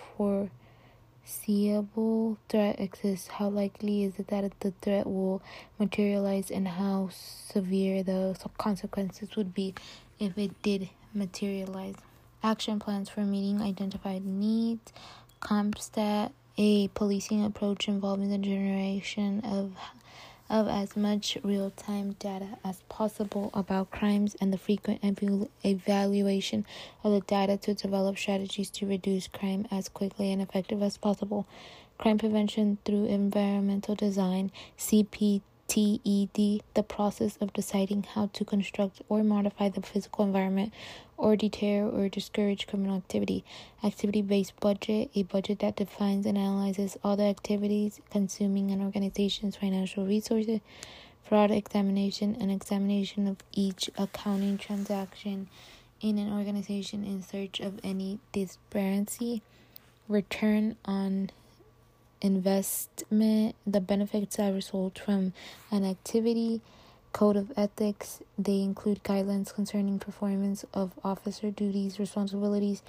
[1.26, 3.28] foreseeable threat exists.
[3.28, 5.42] How likely is it that the threat will
[5.80, 9.74] materialize, and how severe the consequences would be
[10.20, 11.96] if it did materialize.
[12.44, 14.94] Action plans for meeting identified needs.
[15.42, 19.72] CompStat, a policing approach involving the generation of
[20.50, 25.00] of as much real-time data as possible about crimes and the frequent
[25.64, 26.66] evaluation
[27.04, 31.48] of the data to develop strategies to reduce crime as quickly and effective as possible.
[31.98, 39.24] Crime prevention through environmental design, CP TED, the process of deciding how to construct or
[39.24, 40.74] modify the physical environment
[41.24, 43.46] or deter or discourage criminal activity.
[43.82, 49.56] Activity based budget, a budget that defines and analyzes all the activities consuming an organization's
[49.56, 50.60] financial resources.
[51.24, 55.48] Fraud examination, an examination of each accounting transaction
[56.02, 59.42] in an organization in search of any disparity.
[60.10, 61.30] Return on
[62.20, 65.32] investment, the benefits that result from
[65.72, 66.60] an activity,
[67.14, 68.20] code of ethics.
[68.38, 72.82] They include guidelines concerning performance of officer duties, responsibilities,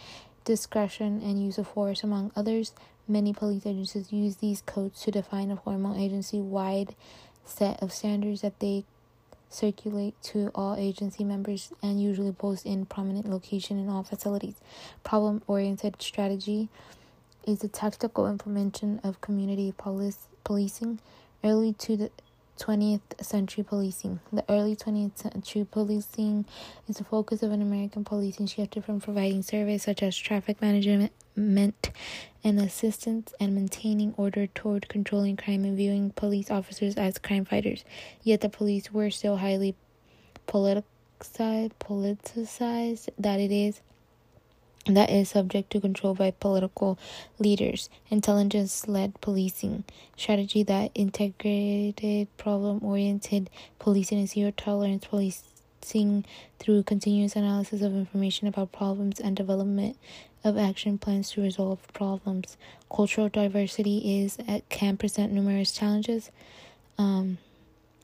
[0.45, 2.73] discretion, and use of force, among others.
[3.07, 6.95] Many police agencies use these codes to define a formal agency wide
[7.45, 8.85] set of standards that they
[9.51, 14.57] circulate to all agency members and usually post in prominent location in all facilities.
[15.05, 16.69] Problem oriented strategy
[17.47, 20.99] is the tactical implementation of community police, policing.
[21.43, 22.11] Early to the
[22.59, 24.21] 20th century policing.
[24.33, 26.45] The early 20th century policing
[26.89, 31.11] is the focus of an American policing shifted from providing service such as traffic management
[31.37, 37.85] and assistance and maintaining order toward controlling crime and viewing police officers as crime fighters.
[38.23, 39.75] Yet the police were still highly
[40.47, 43.81] politicized, politicized that it is
[44.87, 46.99] that is subject to control by political
[47.39, 47.89] leaders.
[48.11, 49.85] Intelligence led policing
[50.17, 56.25] strategy that integrated problem oriented policing and zero tolerance policing
[56.59, 59.97] through continuous analysis of information about problems and development
[60.43, 62.59] of action plans to resolve problems.
[62.95, 64.37] Cultural diversity is
[64.69, 66.31] can present numerous challenges.
[66.99, 67.39] Um,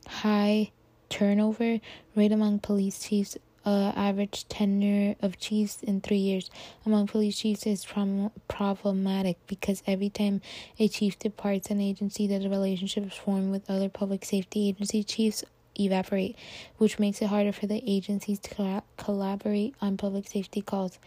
[0.06, 0.70] high
[1.10, 1.80] turnover
[2.16, 6.50] rate among police chiefs uh, average tenure of chiefs in three years
[6.86, 10.40] among police chiefs is prom- problematic because every time
[10.78, 15.44] a chief departs an agency, the relationships formed with other public safety agency chiefs
[15.78, 16.36] evaporate,
[16.78, 20.98] which makes it harder for the agencies to collaborate on public safety calls,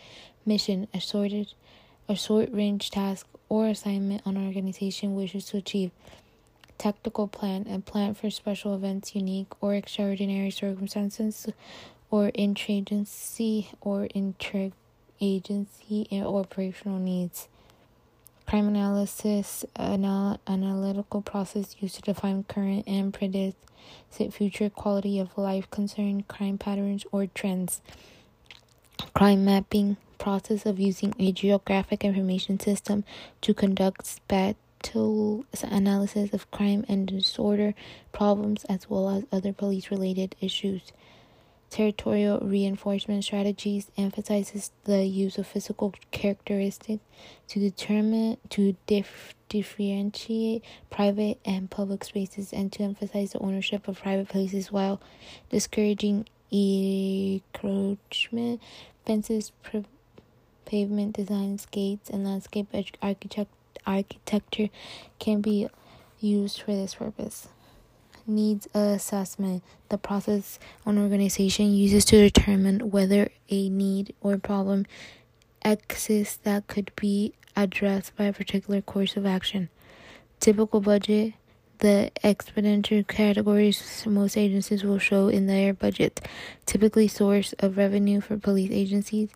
[0.45, 1.53] mission, assorted,
[2.07, 5.91] a short range task, or assignment an organization wishes to achieve.
[6.77, 11.47] Tactical plan, a plan for special events, unique or extraordinary circumstances
[12.13, 17.47] or interagency or interagency and operational needs.
[18.47, 23.57] Crime analysis, anal- analytical process used to define current and predict
[24.29, 27.81] future quality of life concern, crime patterns, or trends.
[29.15, 33.03] Crime mapping, process of using a geographic information system
[33.41, 37.73] to conduct spatial analysis of crime and disorder
[38.11, 40.91] problems as well as other police related issues.
[41.73, 47.01] Territorial reinforcement strategies emphasizes the use of physical characteristics
[47.47, 53.99] to determine to dif- differentiate private and public spaces and to emphasize the ownership of
[53.99, 55.01] private places while
[55.49, 57.41] discouraging encroachment.
[59.03, 59.51] Fences,
[60.65, 62.67] pavement designs, gates, and landscape
[63.01, 63.49] architect-
[63.87, 64.69] architecture
[65.17, 65.67] can be
[66.19, 67.47] used for this purpose
[68.25, 74.85] needs assessment, the process an organization uses to determine whether a need or problem
[75.63, 79.69] exists that could be addressed by a particular course of action.
[80.39, 81.33] Typical budget,
[81.79, 86.21] the expenditure categories most agencies will show in their budget,
[86.65, 89.29] typically source of revenue for police agencies,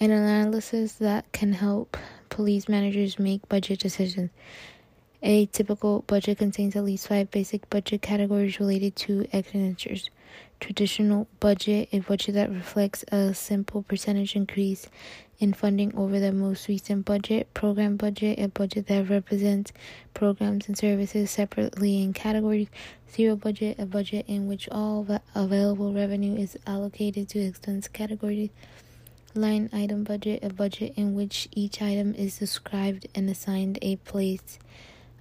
[0.00, 1.96] an analysis that can help
[2.28, 4.30] police managers make budget decisions.
[5.22, 10.10] A typical budget contains at least five basic budget categories related to expenditures.
[10.60, 14.88] Traditional budget, a budget that reflects a simple percentage increase
[15.38, 17.52] in funding over the most recent budget.
[17.54, 19.72] Program budget, a budget that represents
[20.12, 22.68] programs and services separately in categories.
[23.10, 28.50] Zero budget, a budget in which all available revenue is allocated to expense categories.
[29.34, 34.58] Line item budget, a budget in which each item is described and assigned a place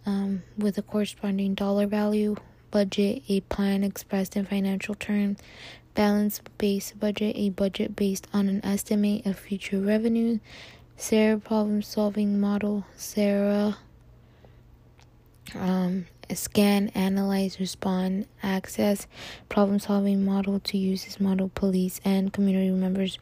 [0.06, 2.36] um, with a corresponding dollar value,
[2.72, 5.40] budget, a plan expressed in financial terms,
[5.94, 10.40] balance based budget, a budget based on an estimate of future revenue,
[10.98, 13.78] SARA problem solving model, SARA
[15.54, 19.08] um, scan, analyze, respond, access,
[19.50, 23.20] problem solving model to use this model, police and community members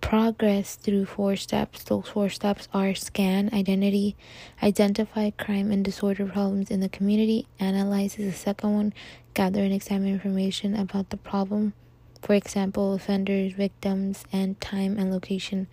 [0.00, 1.84] progress through four steps.
[1.84, 4.16] Those four steps are scan identity,
[4.62, 8.94] identify crime and disorder problems in the community, analyze is the second one,
[9.34, 11.74] gather and examine information about the problem,
[12.22, 15.66] for example, offenders, victims, and time and location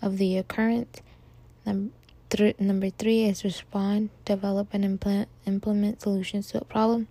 [0.00, 1.00] of the occurrence.
[1.66, 1.92] Number,
[2.30, 7.08] th- number three is respond, develop, and implement, implement solutions to a problem.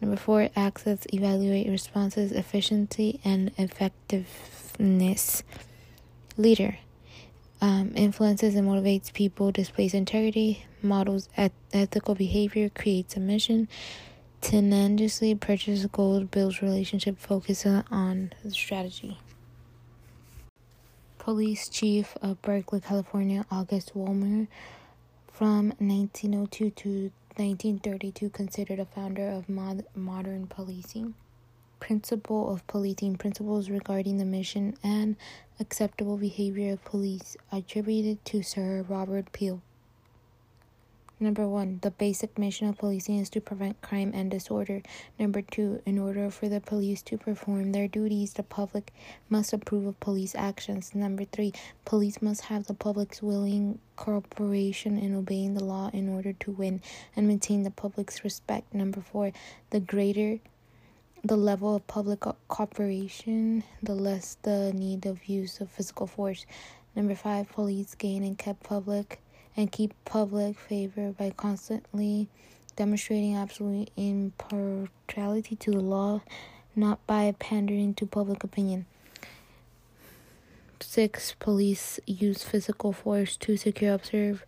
[0.00, 5.42] Number four, access, evaluate responses, efficiency, and effectiveness
[6.38, 6.78] leader.
[7.60, 13.68] Um, influences and motivates people, displays integrity, models eth- ethical behavior, creates a mission,
[14.40, 19.18] tenaciously purchases gold, builds relationship, focuses on strategy.
[21.18, 24.46] Police Chief of Berkeley, California, August Vollmer,
[25.32, 26.88] from 1902 to
[27.36, 31.14] 1932, considered a founder of mod- modern policing
[31.80, 35.16] principle of policing principles regarding the mission and
[35.60, 39.62] acceptable behavior of police attributed to Sir Robert Peel.
[41.20, 44.82] Number one, the basic mission of policing is to prevent crime and disorder.
[45.18, 48.92] Number two, in order for the police to perform their duties, the public
[49.28, 50.94] must approve of police actions.
[50.94, 51.52] Number three,
[51.84, 56.80] police must have the public's willing cooperation in obeying the law in order to win
[57.16, 58.72] and maintain the public's respect.
[58.72, 59.32] Number four,
[59.70, 60.38] the greater
[61.24, 66.46] the level of public cooperation, the less the need of use of physical force.
[66.94, 69.20] Number five, police gain and keep public
[69.56, 72.28] and keep public favor by constantly
[72.76, 76.22] demonstrating absolute impartiality to the law,
[76.76, 78.86] not by pandering to public opinion.
[80.80, 84.44] Six, police use physical force to secure observe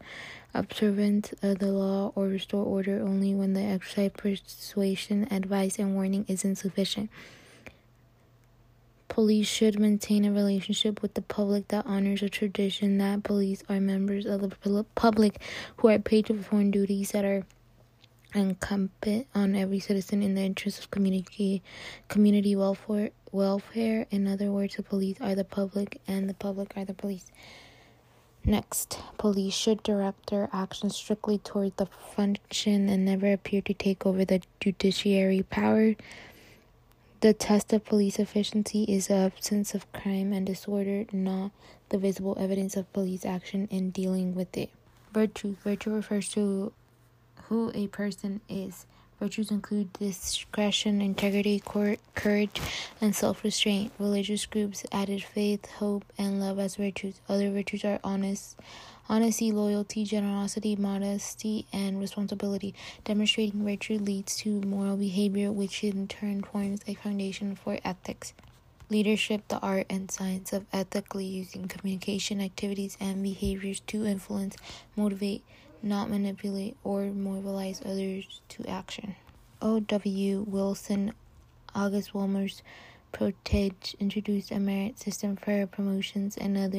[0.54, 6.24] observance of the law or restore order only when the exercise persuasion, advice, and warning
[6.28, 7.10] is insufficient.
[9.08, 13.80] Police should maintain a relationship with the public that honors a tradition that police are
[13.80, 15.40] members of the public
[15.78, 17.44] who are paid to perform duties that are
[18.34, 21.62] incumbent on every citizen in the interest of community
[22.08, 26.84] community welfare welfare in other words the police are the public and the public are
[26.84, 27.32] the police
[28.44, 34.06] next police should direct their actions strictly toward the function and never appear to take
[34.06, 35.94] over the judiciary power
[37.20, 41.50] the test of police efficiency is the absence of crime and disorder, not
[41.90, 44.70] the visible evidence of police action in dealing with it.
[45.12, 45.56] Virtue.
[45.62, 46.72] Virtue refers to
[47.44, 48.86] who a person is.
[49.20, 51.62] Virtues include discretion, integrity,
[52.14, 52.60] courage,
[53.00, 53.92] and self restraint.
[53.98, 57.20] Religious groups added faith, hope, and love as virtues.
[57.28, 58.56] Other virtues are honest,
[59.10, 62.76] Honesty, loyalty, generosity, modesty, and responsibility.
[63.04, 68.32] Demonstrating virtue leads to moral behavior, which in turn forms a foundation for ethics.
[68.88, 74.56] Leadership, the art and science of ethically using communication activities and behaviors to influence,
[74.94, 75.42] motivate,
[75.82, 79.16] not manipulate, or mobilize others to action.
[79.62, 80.44] O.W.
[80.48, 81.12] Wilson,
[81.74, 82.62] August Vollmer's,
[83.12, 86.78] Protege introduced a merit system for promotions and other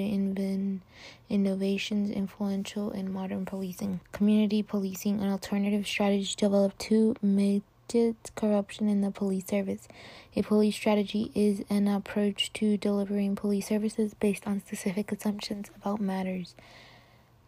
[1.29, 3.99] innovations influential in modern policing.
[4.13, 9.89] Community policing, an alternative strategy developed to mitigate corruption in the police service.
[10.35, 15.99] A police strategy is an approach to delivering police services based on specific assumptions about
[15.99, 16.55] matters.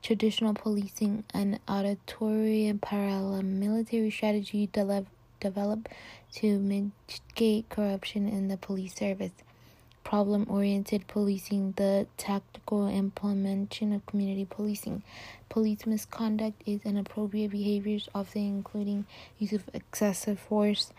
[0.04, 5.88] Traditional policing, and auditory paramilitary strategy developed developed
[6.34, 9.32] to mitigate corruption in the police service.
[10.04, 15.04] Problem oriented policing, the tactical implementation of community policing.
[15.48, 19.06] Police misconduct is inappropriate behaviors, often including
[19.40, 20.92] use of excessive force,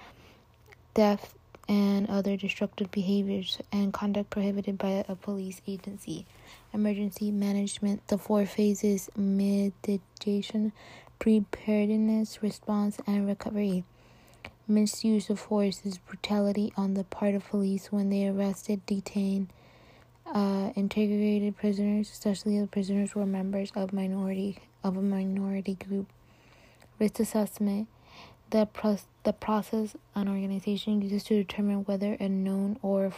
[0.94, 1.36] theft,
[1.68, 6.24] and other destructive behaviors, and conduct prohibited by a police agency.
[6.74, 10.72] Emergency management, the four phases mitigation,
[11.20, 13.84] preparedness, response, and recovery.
[14.66, 19.48] Misuse of force is brutality on the part of police when they arrested, detained,
[20.26, 26.08] uh, integrated prisoners, especially if prisoners were members of minority of a minority group.
[26.98, 27.86] Risk assessment:
[28.50, 33.12] the pro- the process an organization uses to determine whether a known or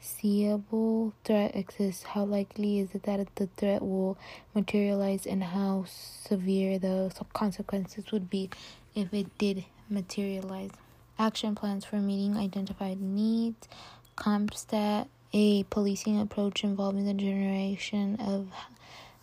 [0.00, 2.02] foreseeable threat exists.
[2.02, 4.16] How likely is it that the threat will
[4.54, 8.50] materialize, and how severe the consequences would be
[8.94, 10.70] if it did materialize.
[11.18, 13.68] Action plans for meeting identified needs.
[14.16, 18.48] CompStat, a policing approach involving the generation of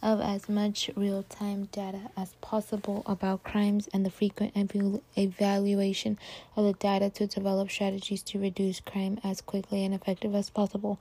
[0.02, 4.54] of as much real-time data as possible about crimes and the frequent
[5.16, 6.20] evaluation
[6.56, 11.00] of the data to develop strategies to reduce crime as quickly and effective as possible.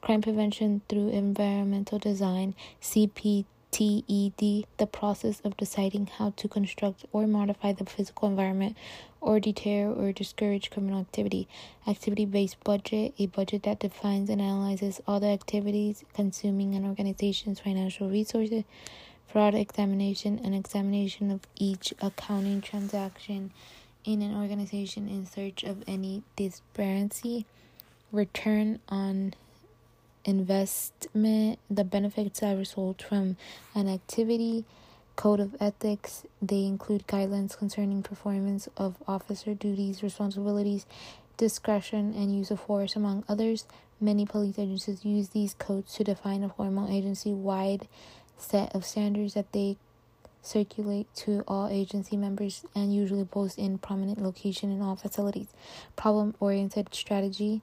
[0.00, 7.26] Crime prevention through environmental design, CPT TED, the process of deciding how to construct or
[7.26, 8.76] modify the physical environment
[9.20, 11.48] or deter or discourage criminal activity.
[11.86, 17.60] Activity based budget, a budget that defines and analyzes all the activities consuming an organization's
[17.60, 18.64] financial resources.
[19.26, 23.50] Fraud examination, an examination of each accounting transaction
[24.04, 27.44] in an organization in search of any disparity.
[28.10, 29.34] Return on
[30.24, 33.36] investment, the benefits that result from
[33.74, 34.64] an activity,
[35.16, 36.24] code of ethics.
[36.40, 40.86] They include guidelines concerning performance of officer duties, responsibilities,
[41.36, 43.66] discretion, and use of force, among others.
[44.00, 47.88] Many police agencies use these codes to define a formal agency wide
[48.36, 49.76] set of standards that they
[50.40, 55.48] circulate to all agency members and usually post in prominent location in all facilities.
[55.96, 57.60] Problem oriented strategy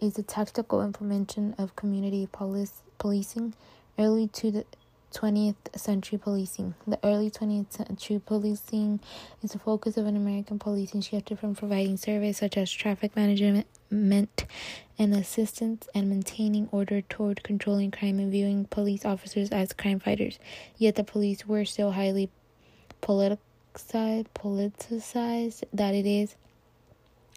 [0.00, 3.54] is the tactical implementation of community police, policing.
[3.98, 4.64] Early to the
[5.12, 6.74] 20th century policing.
[6.86, 9.00] The early 20th century policing
[9.42, 13.66] is the focus of an American policing shifted from providing service such as traffic management
[13.90, 20.38] and assistance and maintaining order toward controlling crime and viewing police officers as crime fighters.
[20.78, 22.30] Yet the police were still highly
[23.02, 23.38] politicized,
[24.34, 26.36] politicized that it is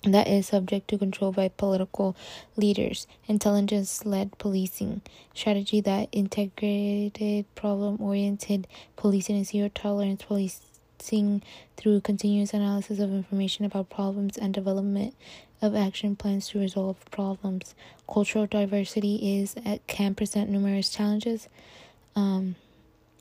[0.03, 2.15] that is subject to control by political
[2.57, 5.01] leaders, intelligence led policing,
[5.33, 11.41] strategy that integrated problem oriented policing and zero tolerance policing
[11.77, 15.15] through continuous analysis of information about problems and development
[15.61, 17.73] of action plans to resolve problems.
[18.11, 19.55] Cultural diversity is
[19.87, 21.47] can present numerous challenges.
[22.15, 22.55] Um,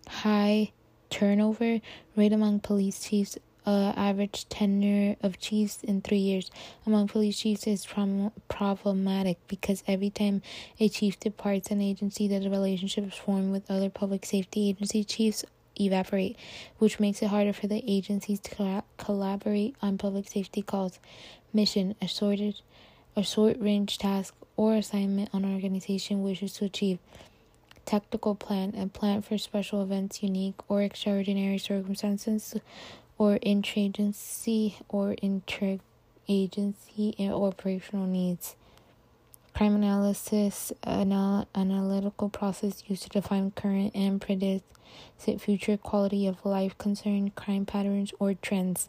[0.08, 0.72] high
[1.10, 1.80] turnover
[2.16, 6.50] rate among police chiefs uh, average tenure of chiefs in three years
[6.86, 10.42] among police chiefs is prom- problematic because every time
[10.80, 15.44] a chief departs an agency, the relationships formed with other public safety agency chiefs
[15.80, 16.36] evaporate,
[16.78, 20.98] which makes it harder for the agencies to collaborate on public safety calls,
[21.52, 22.60] mission, assorted,
[23.16, 26.98] a short range task, or assignment an organization wishes to achieve.
[27.84, 32.54] Tactical plan, a plan for special events, unique or extraordinary circumstances
[33.22, 38.56] or interagency or interagency operational needs.
[39.54, 44.64] Crime analysis, anal- analytical process used to define current and predict
[45.38, 48.88] future quality of life concern, crime patterns, or trends.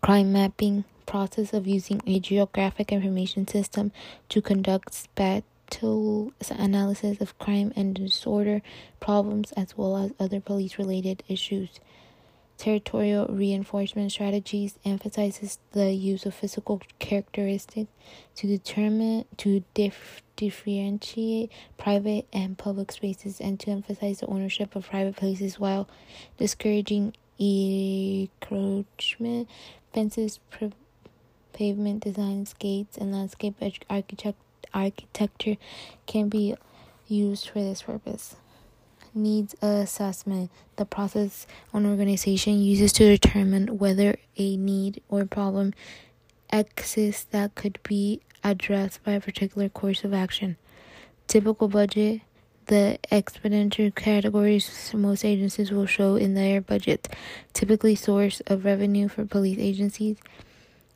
[0.00, 3.90] Crime mapping, process of using a geographic information system
[4.28, 8.62] to conduct spatial analysis of crime and disorder
[9.00, 11.80] problems as well as other police related issues.
[12.62, 17.90] Territorial reinforcement strategies emphasizes the use of physical characteristics
[18.36, 24.88] to determine to dif- differentiate private and public spaces and to emphasize the ownership of
[24.88, 25.88] private places while
[26.38, 28.28] discouraging encroachment.
[29.92, 30.38] Fences,
[31.52, 33.56] pavement designs, gates, and landscape
[33.90, 34.38] architect-
[34.72, 35.56] architecture
[36.06, 36.54] can be
[37.08, 38.36] used for this purpose
[39.14, 45.74] needs assessment, the process an organization uses to determine whether a need or problem
[46.52, 50.56] exists that could be addressed by a particular course of action.
[51.26, 52.20] Typical budget,
[52.66, 57.08] the expenditure categories most agencies will show in their budget,
[57.52, 60.16] typically source of revenue for police agencies,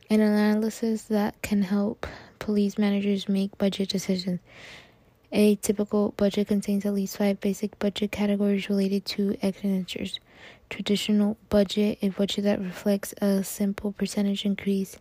[0.09, 2.05] an analysis that can help
[2.39, 4.39] police managers make budget decisions.
[5.33, 10.21] A typical budget contains at least five basic budget categories related to expenditures.
[10.69, 14.97] Traditional budget, a budget that reflects a simple percentage increase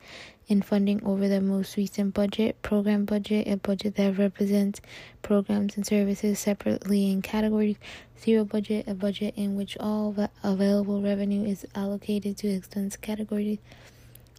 [0.48, 2.60] in funding over the most recent budget.
[2.62, 4.80] Program budget, a budget that represents
[5.22, 7.76] programs and services separately in categories.
[8.20, 10.12] Zero budget, a budget in which all
[10.42, 13.58] available revenue is allocated to expense categories.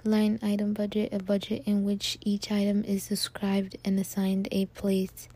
[0.03, 5.29] Line item budget, a budget in which each item is described and assigned a place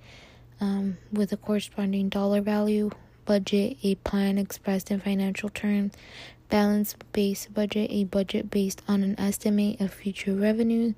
[0.62, 2.92] um, with a corresponding dollar value,
[3.26, 5.94] budget, a plan expressed in financial terms,
[6.50, 10.94] balance based budget, a budget based on an estimate of future revenue,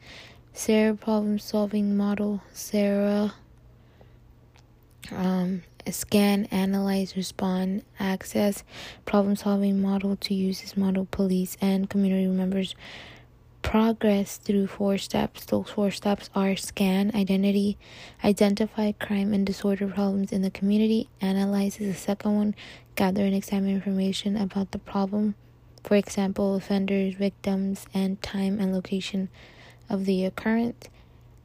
[0.54, 3.34] SARA problem solving model, SARA
[5.12, 8.64] um, scan, analyze, respond, access,
[9.06, 12.76] problem solving model to use this model, police and community members
[13.64, 15.46] progress through four steps.
[15.46, 17.78] Those four steps are scan identity,
[18.24, 22.56] identify crime and disorder problems in the community, analyze is the second one,
[22.96, 25.34] gather and examine information about the problem,
[25.84, 29.30] for example, offenders, victims, and time and location
[29.90, 30.88] of the occurrence.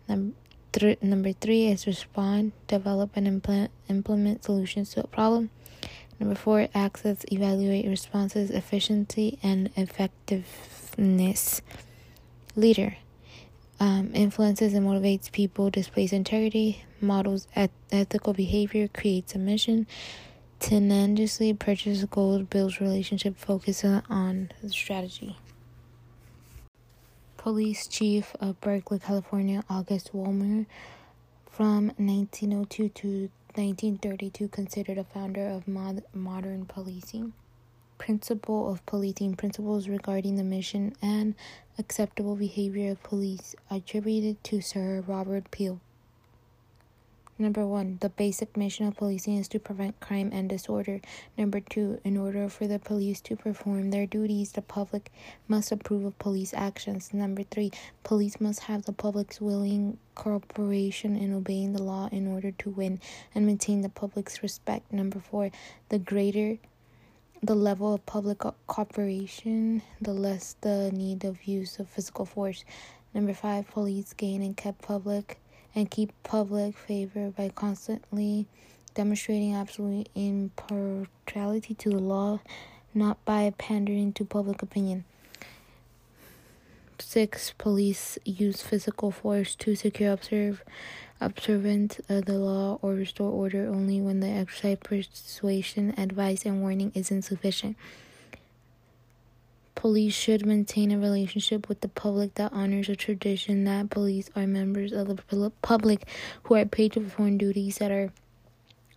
[0.06, 0.34] Number
[0.72, 5.50] th- number three is respond, develop, and implement, implement solutions to a problem.
[6.20, 11.62] Number four, access, evaluate responses, efficiency, and effectiveness
[12.58, 12.96] leader.
[13.80, 19.86] Um, influences and motivates people, displays integrity, models eth- ethical behavior, creates a mission,
[20.58, 25.36] tenaciously purchases gold, builds relationship, focuses on strategy.
[27.36, 30.66] Police Chief of Berkeley, California, August Vollmer,
[31.48, 37.32] from 1902 to 1932, considered a founder of mod- modern policing
[37.98, 41.34] principle of policing principles regarding the mission and
[41.78, 45.80] acceptable behavior of police attributed to Sir Robert Peel.
[47.40, 51.00] Number one, the basic mission of policing is to prevent crime and disorder.
[51.36, 55.12] Number two, in order for the police to perform their duties, the public
[55.46, 57.14] must approve of police actions.
[57.14, 57.70] Number three,
[58.02, 62.98] police must have the public's willing cooperation in obeying the law in order to win
[63.36, 64.92] and maintain the public's respect.
[64.92, 65.52] Number four,
[65.90, 66.58] the greater
[67.42, 72.64] the level of public cooperation, the less the need of use of physical force.
[73.14, 75.38] Number five, police gain and keep public
[75.74, 78.46] and keep public favor by constantly
[78.94, 82.40] demonstrating absolute impartiality to the law,
[82.92, 85.04] not by pandering to public opinion.
[87.00, 90.64] Six, police use physical force to secure observe
[91.20, 96.92] observance of the law or restore order only when the exercise persuasion, advice, and warning
[96.94, 97.76] is insufficient.
[99.74, 104.46] Police should maintain a relationship with the public that honors a tradition that police are
[104.46, 106.04] members of the public
[106.44, 108.12] who are paid to perform duties that are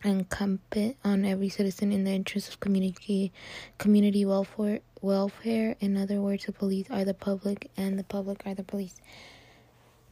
[0.04, 3.32] incumbent on every citizen in the interest of community
[3.78, 8.54] community welfare welfare in other words the police are the public and the public are
[8.54, 8.96] the police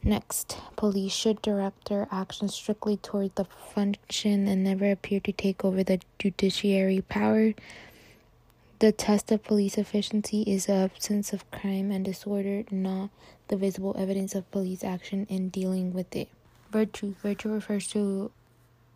[0.02, 5.64] next police should direct their actions strictly toward the function and never appear to take
[5.64, 7.52] over the judiciary power
[8.80, 13.10] the test of police efficiency is the absence of crime and disorder, not
[13.48, 16.30] the visible evidence of police action in dealing with it.
[16.72, 17.14] Virtue.
[17.22, 18.30] Virtue refers to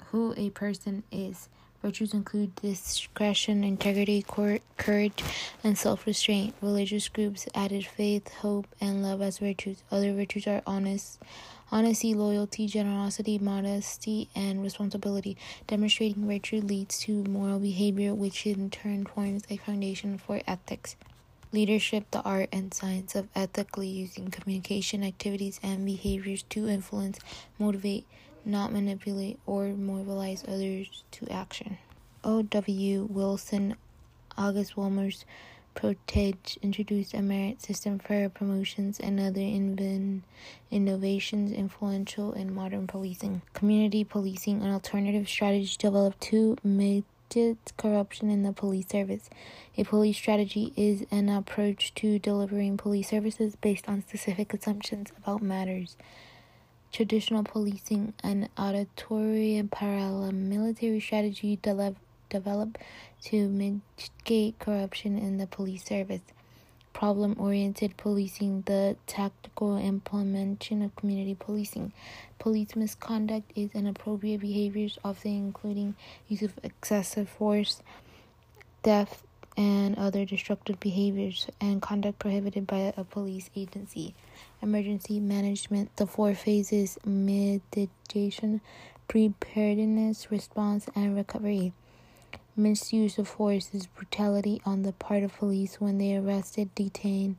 [0.07, 1.51] who a person is.
[1.85, 4.24] Virtues include discretion, integrity,
[4.78, 5.22] courage,
[5.62, 6.55] and self restraint.
[6.62, 9.82] Religious groups added faith, hope, and love as virtues.
[9.91, 11.18] Other virtues are honest
[11.70, 15.37] Honesty, loyalty, generosity, modesty, and responsibility.
[15.66, 20.97] Demonstrating virtue leads to moral behavior, which in turn forms a foundation for ethics.
[21.53, 27.18] Leadership, the art and science of ethically using communication activities and behaviors to influence,
[27.59, 28.07] motivate,
[28.47, 31.78] not manipulate, or mobilize others to action.
[32.22, 33.05] O.W.
[33.11, 33.76] Wilson,
[34.36, 35.24] August Vollmer's,
[35.74, 40.20] Protege introduced a merit system for promotions and other invin-
[40.70, 43.42] innovations influential in modern policing.
[43.55, 49.28] Community policing, an alternative strategy developed to mitigate corruption in the police service.
[49.76, 55.42] A police strategy is an approach to delivering police services based on specific assumptions about
[55.42, 55.97] matters.
[56.95, 61.97] Traditional policing, and auditory paramilitary strategy de-
[62.30, 62.78] developed
[63.24, 66.20] to mitigate corruption in the police service.
[66.92, 71.92] Problem oriented policing, the tactical implementation of community policing.
[72.38, 75.97] Police misconduct is inappropriate behaviors, often including
[76.28, 77.82] use of excessive force,
[78.84, 79.24] theft,
[79.57, 84.14] and other destructive behaviors, and conduct prohibited by a police agency.
[84.65, 88.62] Emergency management, the four phases mitigation,
[89.09, 91.75] preparedness, response, and recovery.
[92.57, 97.37] Misuse of force is brutality on the part of police when they arrested, detained,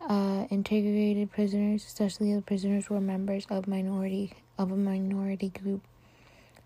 [0.00, 5.82] uh, integrated prisoners, especially the prisoners were members of minority of a minority group.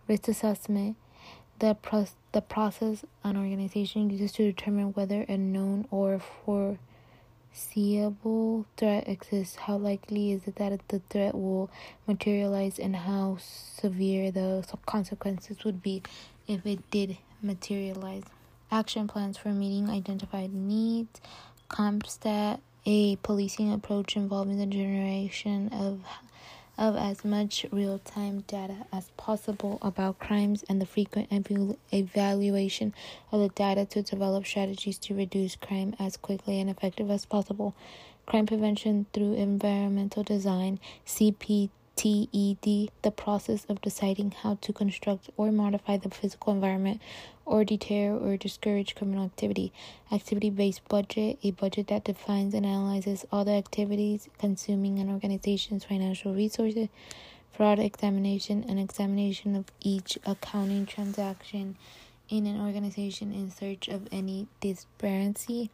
[0.08, 0.96] Risk assessment:
[1.58, 6.22] the pro- the process an organization uses to determine whether a known or
[7.54, 9.56] foreseeable threat exists.
[9.56, 11.70] How likely is it that the threat will
[12.06, 16.02] materialize, and how severe the consequences would be
[16.48, 18.24] if it did materialize.
[18.70, 21.20] Action plans for meeting identified needs.
[21.70, 26.00] CompStat, a policing approach involving the generation of
[26.76, 31.28] of as much real-time data as possible about crimes and the frequent
[31.92, 32.94] evaluation
[33.30, 37.74] of the data to develop strategies to reduce crime as quickly and effective as possible.
[38.26, 45.52] Crime prevention through environmental design, CPT TED, the process of deciding how to construct or
[45.52, 47.00] modify the physical environment
[47.46, 49.72] or deter or discourage criminal activity.
[50.10, 55.84] Activity based budget, a budget that defines and analyzes all the activities consuming an organization's
[55.84, 56.88] financial resources.
[57.52, 61.76] Fraud examination, an examination of each accounting transaction
[62.28, 65.70] in an organization in search of any disparity.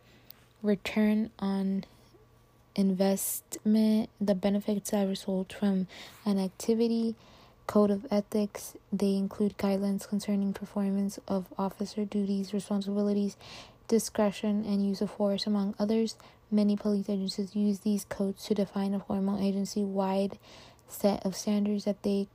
[0.62, 1.84] Return on
[2.74, 5.86] investment, the benefits that result from
[6.26, 7.14] an activity,
[7.70, 8.74] code of ethics.
[8.92, 13.36] They include guidelines concerning performance of officer duties, responsibilities,
[13.86, 16.16] discretion, and use of force, among others.
[16.50, 20.36] Many police agencies use these codes to define a formal agency wide
[20.88, 22.26] set of standards that they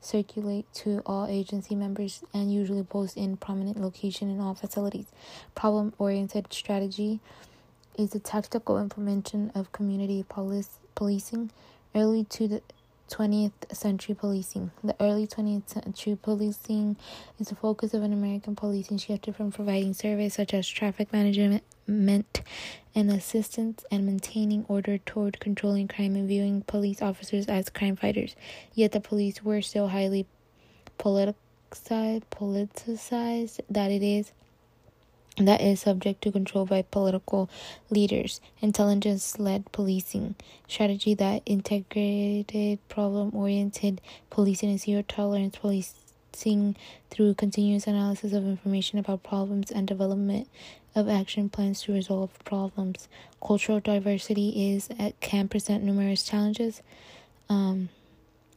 [0.00, 5.06] circulate to all agency members and usually post in prominent location in all facilities.
[5.56, 7.18] Problem oriented strategy
[7.98, 11.50] is the tactical implementation of community police, policing.
[11.96, 12.62] Early to the
[13.08, 14.70] 20th century policing.
[14.84, 16.96] The early 20th century policing
[17.38, 21.62] is the focus of an American policing shifted from providing service such as traffic management
[21.86, 28.36] and assistance and maintaining order toward controlling crime and viewing police officers as crime fighters.
[28.74, 30.26] Yet the police were still highly
[30.98, 34.32] politicized, politicized that it is
[35.46, 37.48] that is subject to control by political
[37.90, 38.40] leaders.
[38.60, 40.34] Intelligence led policing
[40.66, 46.76] strategy that integrated problem oriented policing and zero tolerance policing
[47.10, 50.48] through continuous analysis of information about problems and development
[50.94, 53.08] of action plans to resolve problems.
[53.44, 54.88] Cultural diversity is
[55.20, 56.82] can present numerous challenges.
[57.48, 57.88] Um,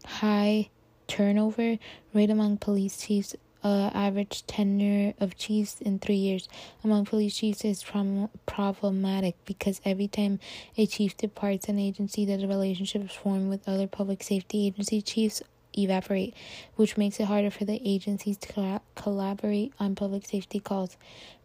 [0.05, 0.69] high
[1.07, 1.77] turnover
[2.13, 6.49] rate among police chiefs uh, average tenure of chiefs in three years
[6.83, 10.39] among police chiefs is prom- problematic because every time
[10.77, 15.41] a chief departs an agency, the relationships formed with other public safety agency chiefs
[15.77, 16.33] evaporate,
[16.75, 20.97] which makes it harder for the agencies to collaborate on public safety calls,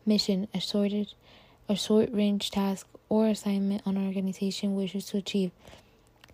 [0.05, 1.13] mission, assorted,
[1.69, 5.51] a short range task, or assignment an organization wishes to achieve.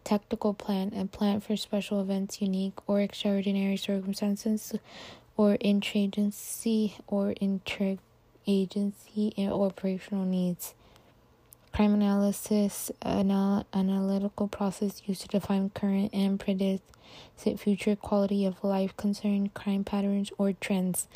[0.05, 4.74] Tactical plan, a plan for special events, unique or extraordinary circumstances
[5.37, 10.74] or interagency or interagency and operational needs.
[11.72, 16.83] Crime analysis, anal- analytical process used to define current and predict
[17.57, 21.09] future quality of life concern, crime patterns or trends.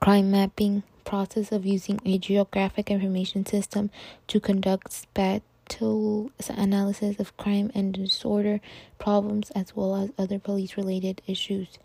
[0.00, 3.90] Crime mapping, process of using a geographic information system
[4.28, 8.60] to conduct spatial analysis of crime and disorder
[8.98, 11.78] problems as well as other police related issues.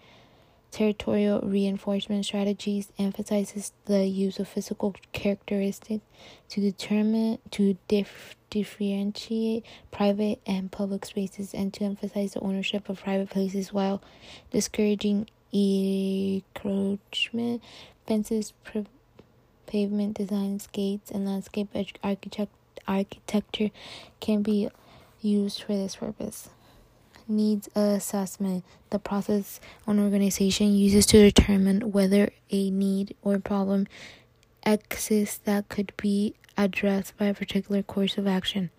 [0.78, 6.06] Territorial reinforcement strategies emphasizes the use of physical characteristics
[6.50, 13.02] to determine to dif- differentiate private and public spaces and to emphasize the ownership of
[13.02, 14.04] private places while
[14.52, 16.44] discouraging encroachment.
[18.06, 18.54] Fences,
[19.66, 21.70] pavement designs, gates, and landscape
[22.04, 22.54] architect-
[22.88, 23.72] architecture
[24.20, 24.70] can be
[25.22, 26.50] used for this purpose
[27.28, 33.88] needs assessment, the process an organization uses to determine whether a need or problem
[34.66, 38.70] exists that could be addressed by a particular course of action.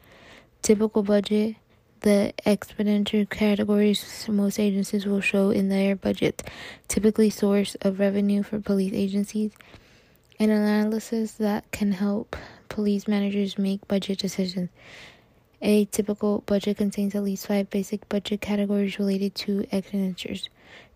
[0.62, 1.57] Typical budget,
[2.01, 6.42] the expenditure categories most agencies will show in their budget,
[6.88, 9.53] typically source of revenue for police agencies,
[10.38, 12.36] an analysis that can help
[12.68, 14.68] police managers make budget decisions.
[15.61, 20.48] A typical budget contains at least five basic budget categories related to expenditures.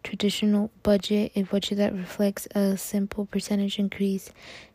[0.05, 4.31] Traditional budget, a budget that reflects a simple percentage increase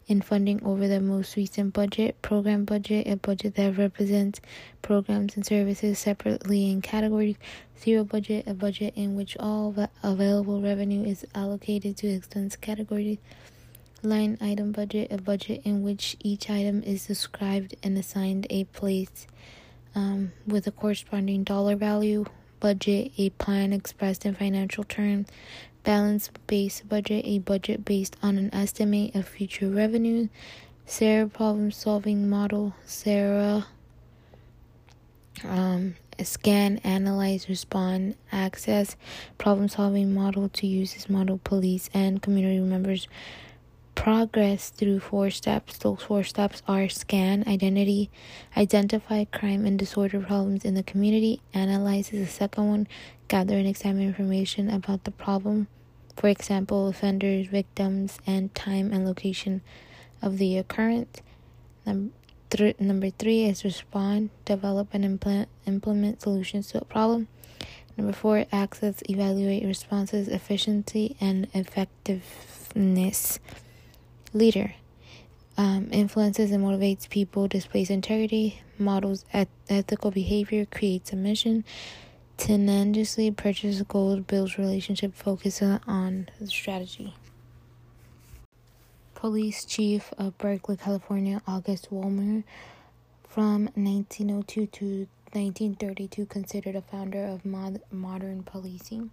[0.06, 2.22] in funding over the most recent budget.
[2.22, 4.42] Program budget, a budget that represents
[4.82, 7.38] programs and services separately in categories.
[7.82, 9.74] Zero budget, a budget in which all
[10.04, 13.20] available revenue is allocated to expense categories.
[14.04, 19.28] Line item budget, a budget in which each item is described and assigned a place
[19.98, 22.24] um, with a corresponding dollar value,
[22.60, 25.28] budget, a plan expressed in financial terms,
[25.84, 30.28] balance based budget, a budget based on an estimate of future revenue,
[30.86, 33.66] SARA problem solving model, SARA
[35.44, 38.96] um, scan, analyze, respond, access,
[39.40, 43.08] problem solving model to use this model police and community members
[43.98, 45.80] progress through four steps.
[45.80, 48.12] Those four steps are scan identity,
[48.56, 52.88] identify crime and disorder problems in the community, analyze is the second one,
[53.28, 55.68] gather and examine information about the problem,
[56.16, 59.62] for example, offenders, victims, and time and location
[60.22, 61.22] of the occurrence.
[61.84, 62.14] Number,
[62.52, 67.30] th- number three is respond, develop, and implement, implement solutions to a problem.
[67.98, 73.40] Number four, access, evaluate responses, efficiency, and effectiveness
[74.38, 74.74] leader.
[75.58, 81.66] Um, influences and motivates people, displays integrity, models eth- ethical behavior, creates a mission,
[82.38, 87.16] tenaciously purchases gold, builds relationship, focuses on strategy.
[89.16, 92.44] Police Chief of Berkeley, California, August Vollmer,
[93.28, 94.86] from 1902 to
[95.34, 99.10] 1932, considered a founder of mod- modern policing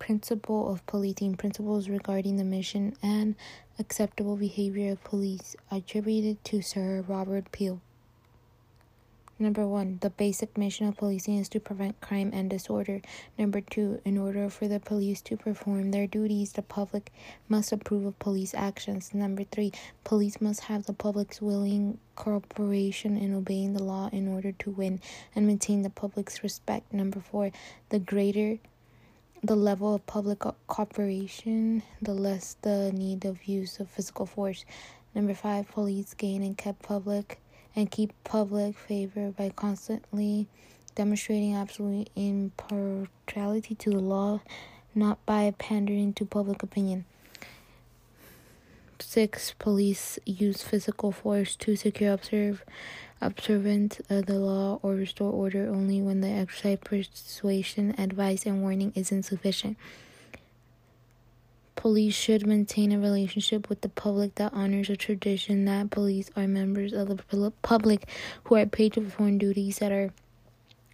[0.00, 3.36] principle of policing principles regarding the mission and
[3.78, 7.80] acceptable behavior of police attributed to Sir Robert Peel.
[9.38, 13.00] Number one, the basic mission of policing is to prevent crime and disorder.
[13.38, 17.10] Number two, in order for the police to perform their duties, the public
[17.48, 19.14] must approve of police actions.
[19.14, 19.72] Number three,
[20.04, 25.00] police must have the public's willing cooperation in obeying the law in order to win
[25.34, 26.92] and maintain the public's respect.
[26.92, 27.50] Number four,
[27.88, 28.58] the greater
[29.42, 34.64] the level of public cooperation, the less the need of use of physical force.
[35.14, 37.40] Number five, police gain and keep public
[37.74, 40.46] and keep public favor by constantly
[40.94, 44.40] demonstrating absolute impartiality to the law,
[44.94, 47.04] not by pandering to public opinion.
[48.98, 52.62] Six, police use physical force to secure observe
[53.20, 58.92] observance of the law or restore order only when the exercise persuasion, advice, and warning
[58.94, 59.76] is insufficient.
[61.76, 66.46] Police should maintain a relationship with the public that honors a tradition that police are
[66.46, 68.06] members of the public
[68.44, 70.10] who are paid to perform duties that are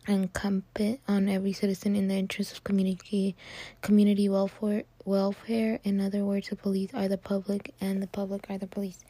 [0.09, 3.35] incumbent on every citizen in the interest of community
[3.83, 8.59] community welfare welfare in other words the police are the public and the public are
[8.59, 9.05] the police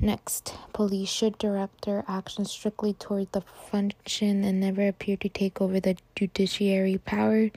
[0.00, 5.60] next police should direct their actions strictly toward the function and never appear to take
[5.60, 7.50] over the judiciary power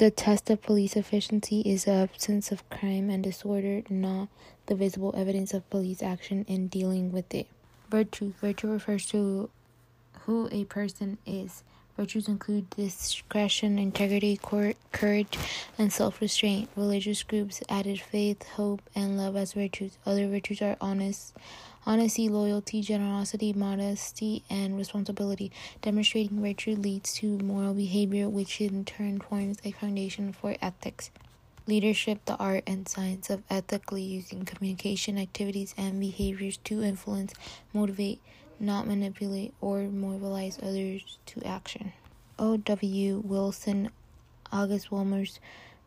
[0.00, 4.28] the test of police efficiency is the absence of crime and disorder, not
[4.64, 7.46] the visible evidence of police action in dealing with it.
[7.90, 8.32] Virtue.
[8.40, 9.50] Virtue refers to
[10.20, 11.62] who a person is.
[12.00, 14.40] Virtues include discretion, integrity,
[14.90, 15.38] courage,
[15.76, 16.70] and self restraint.
[16.74, 19.98] Religious groups added faith, hope, and love as virtues.
[20.06, 21.36] Other virtues are honest,
[21.84, 25.52] honesty, loyalty, generosity, modesty, and responsibility.
[25.82, 31.10] Demonstrating virtue leads to moral behavior, which in turn forms a foundation for ethics.
[31.66, 37.34] Leadership, the art and science of ethically using communication activities and behaviors to influence,
[37.74, 38.22] motivate,
[38.60, 41.92] not manipulate, or mobilize others to action.
[42.38, 43.22] O.W.
[43.24, 43.90] Wilson,
[44.52, 45.40] August Vollmer's,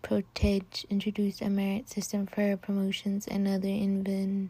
[0.03, 4.49] Protege introduced a merit system for promotions and other invin-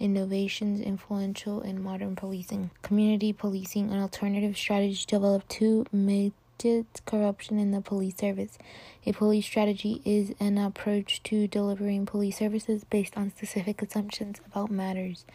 [0.00, 2.70] innovations influential in modern policing.
[2.80, 8.56] Community policing, an alternative strategy developed to mitigate corruption in the police service.
[9.04, 14.70] A police strategy is an approach to delivering police services based on specific assumptions about
[14.70, 15.26] matters.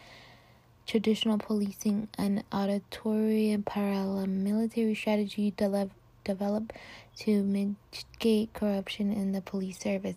[0.90, 5.88] Traditional policing, and auditory paramilitary strategy de-
[6.24, 6.72] developed
[7.18, 10.16] to mitigate corruption in the police service.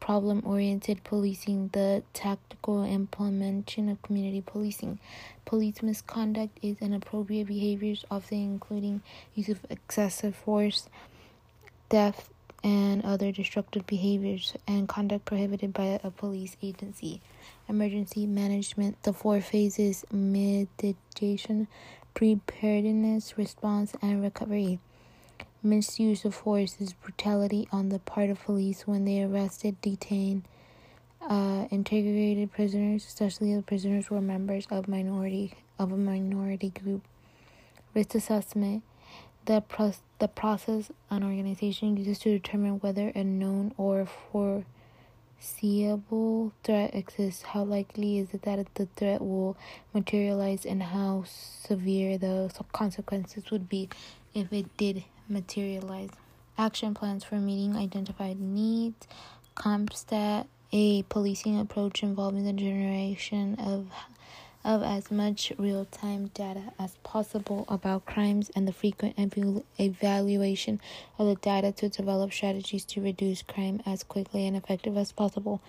[0.00, 4.98] Problem oriented policing, the tactical implementation of community policing.
[5.44, 9.02] Police misconduct is inappropriate behaviors, often including
[9.36, 10.88] use of excessive force,
[11.90, 12.28] theft,
[12.64, 17.20] and other destructive behaviors, and conduct prohibited by a police agency.
[17.68, 21.68] Emergency management, the four phases mitigation,
[22.14, 24.78] preparedness, response, and recovery.
[25.62, 30.42] Misuse of force is brutality on the part of police when they arrested, detained,
[31.20, 37.02] uh, integrated prisoners, especially if prisoners were members of minority of a minority group.
[37.94, 38.82] Risk assessment:
[39.44, 44.06] the pro- the process an organization uses to determine whether a known or
[45.42, 47.42] foreseeable threat exists.
[47.42, 49.56] How likely is it that the threat will
[49.92, 53.88] materialize, and how severe the consequences would be
[54.34, 56.10] if it did materialize.
[56.56, 59.06] Action plans for meeting identified needs.
[59.56, 63.86] CompStat, a policing approach involving the generation of
[64.64, 69.14] of as much real-time data as possible about crimes and the frequent
[69.78, 70.80] evaluation
[71.18, 75.60] of the data to develop strategies to reduce crime as quickly and effective as possible.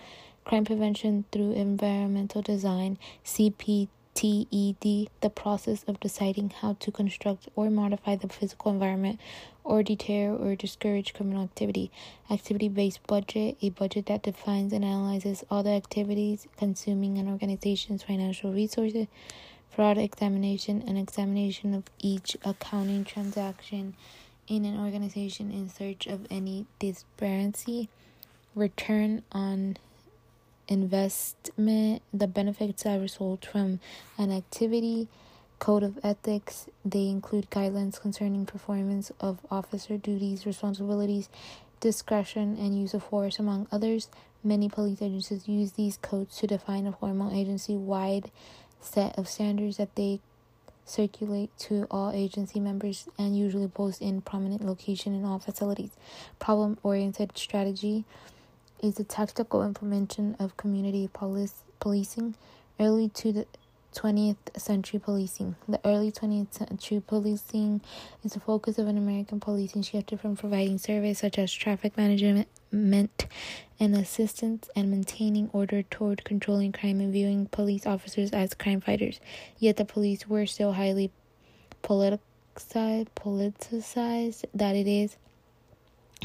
[0.44, 7.68] Crime prevention through environmental design, CPT TED, the process of deciding how to construct or
[7.68, 9.20] modify the physical environment
[9.64, 11.90] or deter or discourage criminal activity.
[12.30, 18.02] Activity based budget, a budget that defines and analyzes all the activities consuming an organization's
[18.02, 19.06] financial resources.
[19.70, 23.94] Fraud examination, an examination of each accounting transaction
[24.46, 27.88] in an organization in search of any disparity.
[28.54, 29.76] Return on
[30.68, 33.80] investment, the benefits that result from
[34.18, 35.08] an activity,
[35.58, 36.66] code of ethics.
[36.84, 41.28] They include guidelines concerning performance of officer duties, responsibilities,
[41.80, 44.08] discretion, and use of force, among others.
[44.42, 48.30] Many police agencies use these codes to define a formal agency wide
[48.80, 50.20] set of standards that they
[50.84, 55.92] circulate to all agency members and usually post in prominent location in all facilities.
[56.38, 58.04] Problem oriented strategy
[58.80, 62.34] is the tactical implementation of community police, policing.
[62.78, 63.46] Early to the
[63.94, 65.54] 20th century policing.
[65.68, 67.80] The early 20th century policing
[68.24, 72.48] is the focus of an American policing shifted from providing service such as traffic management
[72.72, 79.20] and assistance and maintaining order toward controlling crime and viewing police officers as crime fighters.
[79.58, 81.12] Yet the police were still highly
[81.84, 85.16] politicized, politicized that it is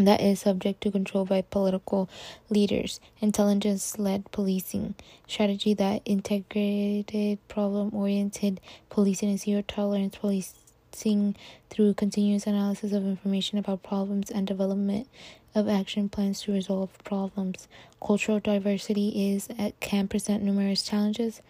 [0.07, 2.09] that is subject to control by political
[2.49, 2.99] leaders.
[3.19, 4.95] Intelligence led policing
[5.27, 11.35] strategy that integrated problem oriented policing and zero tolerance policing
[11.69, 15.07] through continuous analysis of information about problems and development
[15.55, 17.67] of action plans to resolve problems.
[18.05, 21.41] Cultural diversity is can present numerous challenges.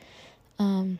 [0.57, 0.99] Um,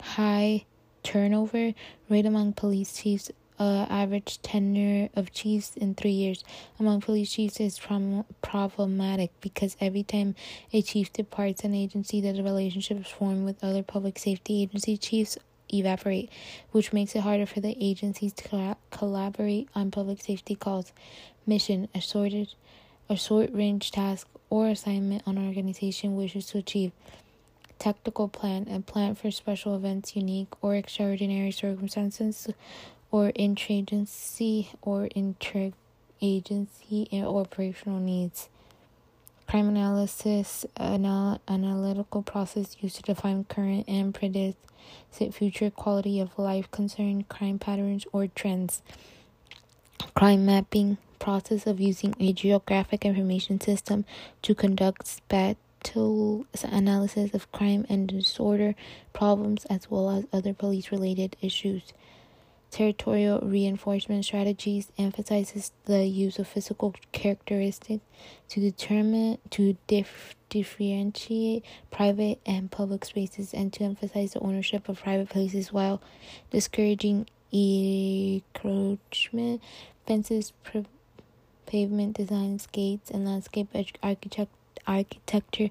[0.00, 0.64] high
[1.02, 1.74] turnover
[2.08, 6.44] rate among police chiefs uh, average tenure of chiefs in three years
[6.78, 10.34] among police chiefs is prom- problematic because every time
[10.72, 15.38] a chief departs an agency, the relationships formed with other public safety agency chiefs
[15.72, 16.30] evaporate,
[16.70, 20.92] which makes it harder for the agencies to collaborate on public safety calls.
[21.46, 22.54] Mission, assorted,
[23.08, 26.92] a short range task or assignment an organization wishes to achieve.
[27.78, 32.48] Tactical plan, a plan for special events, unique or extraordinary circumstances
[33.10, 38.48] or interagency or interagency and operational needs.
[39.46, 44.58] Crime analysis, anal- analytical process used to define current and predict
[45.32, 48.82] future quality of life concern, crime patterns, or trends.
[50.14, 54.04] Crime mapping, process of using a geographic information system
[54.42, 58.74] to conduct spatial analysis of crime and disorder
[59.12, 61.92] problems as well as other police related issues.
[62.70, 68.04] Territorial reinforcement strategies emphasizes the use of physical characteristics
[68.50, 75.00] to determine to dif- differentiate private and public spaces and to emphasize the ownership of
[75.00, 76.02] private places while
[76.50, 79.62] discouraging encroachment.
[80.06, 80.52] Fences,
[81.66, 83.68] pavement designs, gates, and landscape
[84.02, 84.52] architect-
[84.86, 85.70] architecture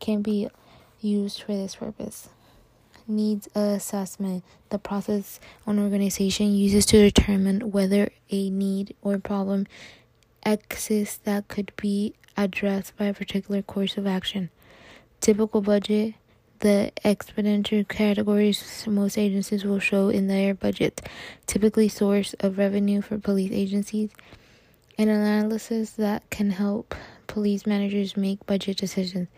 [0.00, 0.48] can be
[1.00, 2.30] used for this purpose
[3.08, 9.66] needs assessment, the process an organization uses to determine whether a need or problem
[10.44, 14.50] exists that could be addressed by a particular course of action.
[15.20, 16.14] Typical budget,
[16.60, 21.00] the expenditure categories most agencies will show in their budget,
[21.46, 24.10] typically source of revenue for police agencies,
[24.96, 26.94] an analysis that can help
[27.26, 29.28] police managers make budget decisions.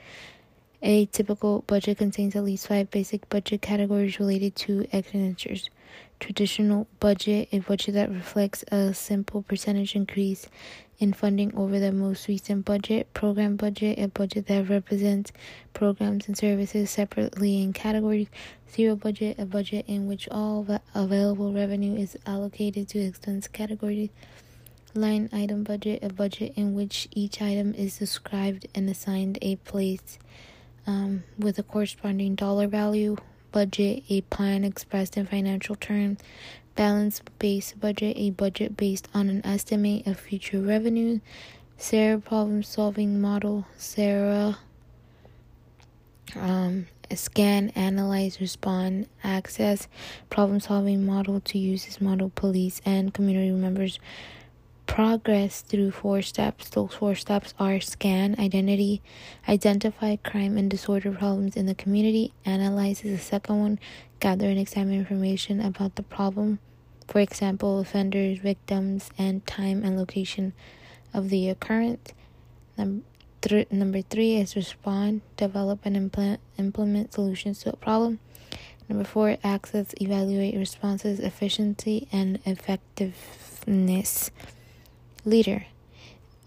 [0.82, 5.68] A typical budget contains at least five basic budget categories related to expenditures.
[6.20, 10.48] Traditional budget, a budget that reflects a simple percentage increase
[10.98, 13.12] in funding over the most recent budget.
[13.12, 15.32] Program budget, a budget that represents
[15.74, 18.28] programs and services separately in categories.
[18.74, 24.08] Zero budget, a budget in which all available revenue is allocated to expense categories.
[24.94, 30.18] Line item budget, a budget in which each item is described and assigned a place
[30.90, 33.16] um, with a corresponding dollar value,
[33.52, 36.18] budget, a plan expressed in financial terms,
[36.74, 41.20] balance based budget, a budget based on an estimate of future revenue,
[41.76, 44.58] SARA problem solving model, SARA
[46.34, 49.86] um, scan, analyze, respond, access.
[50.28, 54.00] Problem solving model to use this model police and community members
[54.90, 56.68] progress through four steps.
[56.68, 59.00] Those four steps are scan identity,
[59.48, 63.78] identify crime and disorder problems in the community, analyze is the second one,
[64.18, 66.58] gather and examine information about the problem,
[67.06, 70.54] for example, offenders, victims, and time and location
[71.14, 72.12] of the occurrence.
[72.76, 73.04] Number,
[73.70, 78.18] number three is respond, develop, and implement, implement solutions to a problem.
[78.88, 84.32] Number four, access, evaluate responses, efficiency, and effectiveness.
[85.24, 85.66] Leader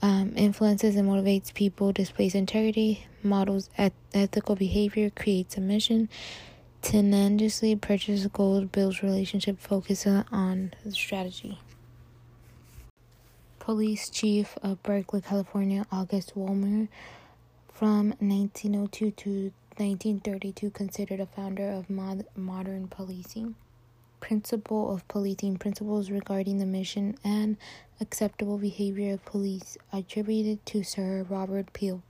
[0.02, 6.10] um, influences and motivates people, displays integrity, models eth- ethical behavior, creates a mission,
[6.82, 11.60] tenaciously purchases gold, builds relationship, focuses on strategy.
[13.60, 16.90] Police Chief of Berkeley, California, August Vollmer,
[17.72, 19.30] from 1902 to
[19.78, 23.56] 1932, considered a founder of mod- modern policing
[24.24, 27.58] principle of policing principles regarding the mission and
[28.00, 32.02] acceptable behavior of police attributed to Sir Robert Peel.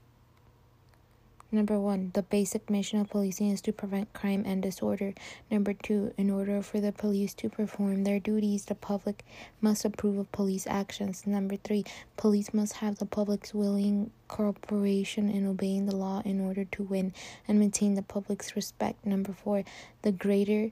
[1.50, 5.12] Number one, the basic mission of policing is to prevent crime and disorder.
[5.50, 9.24] Number two, in order for the police to perform their duties, the public
[9.60, 11.26] must approve of police actions.
[11.26, 11.84] Number three,
[12.16, 17.12] police must have the public's willing cooperation in obeying the law in order to win
[17.48, 19.04] and maintain the public's respect.
[19.04, 19.64] Number four,
[20.02, 20.70] the greater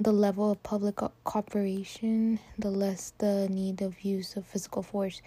[0.00, 5.20] the level of public cooperation, the less the need of use of physical force.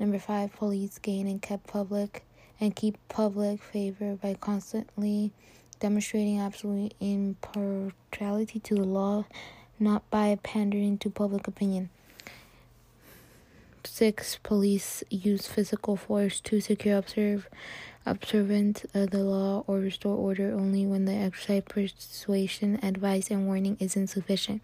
[0.00, 2.24] Number five, police gain and kept public
[2.60, 5.30] and keep public favor by constantly
[5.78, 9.26] demonstrating absolute impartiality to the law,
[9.78, 11.90] not by pandering to public opinion.
[13.84, 17.48] Six, police use physical force to secure observe
[18.06, 23.76] observance of the law or restore order only when the exercise persuasion, advice, and warning
[23.80, 24.62] is insufficient.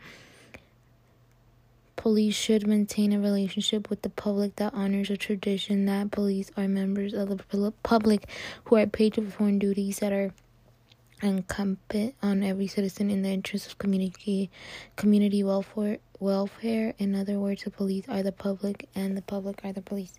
[1.96, 6.66] Police should maintain a relationship with the public that honors a tradition that police are
[6.66, 8.28] members of the public
[8.64, 10.32] who are paid to perform duties that are
[11.22, 14.50] incumbent on every citizen in the interest of community
[14.96, 19.72] community welfare welfare in other words the police are the public and the public are
[19.72, 20.14] the police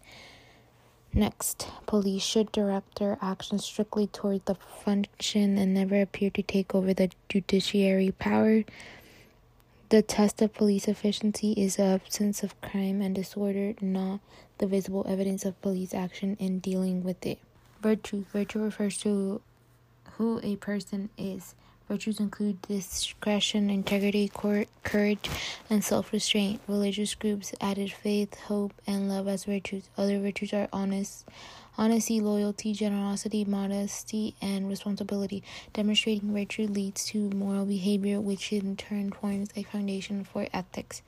[1.13, 6.73] next police should direct their actions strictly toward the function and never appear to take
[6.73, 8.63] over the judiciary power
[9.93, 14.21] the test of police efficiency is the absence of crime and disorder, not
[14.57, 17.37] the visible evidence of police action in dealing with it.
[17.79, 18.25] Virtue.
[18.33, 19.39] Virtue refers to
[20.13, 21.53] who a person is.
[21.93, 24.27] Virtues include discretion, integrity,
[24.83, 25.29] courage,
[25.69, 26.59] and self restraint.
[26.67, 29.87] Religious groups added faith, hope, and love as virtues.
[29.95, 31.23] Other virtues are honest,
[31.77, 35.43] Honesty, loyalty, generosity, modesty, and responsibility.
[35.73, 41.03] Demonstrating virtue leads to moral behavior, which in turn forms a foundation for ethics.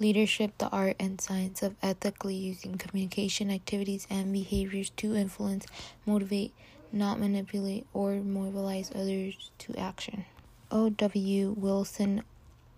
[0.00, 5.64] Leadership, the art and science of ethically using communication activities and behaviors to influence,
[6.04, 6.52] motivate,
[6.94, 10.24] not manipulate, or mobilize others to action.
[10.70, 11.54] O.W.
[11.58, 12.22] Wilson,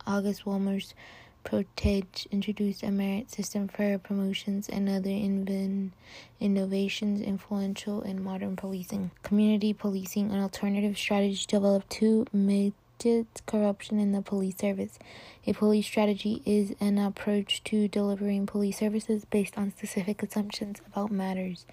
[0.06, 0.94] August Vollmer's,
[1.46, 5.92] Protege introduced a merit system for promotions and other invin-
[6.40, 9.12] innovations influential in modern policing.
[9.22, 14.98] Community policing, an alternative strategy developed to mitigate corruption in the police service.
[15.46, 21.12] A police strategy is an approach to delivering police services based on specific assumptions about
[21.12, 21.64] matters.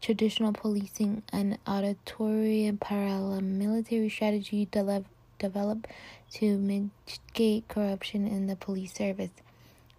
[0.00, 5.08] Traditional policing, and auditory and paramilitary strategy developed
[5.38, 5.86] developed
[6.32, 9.30] to mitigate corruption in the police service.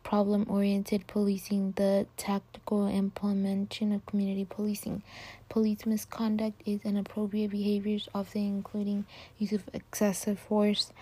[0.04, 5.04] Problem oriented policing, the tactical implementation of community policing.
[5.50, 9.06] Police misconduct is inappropriate behaviors, often including
[9.38, 10.94] use of excessive force,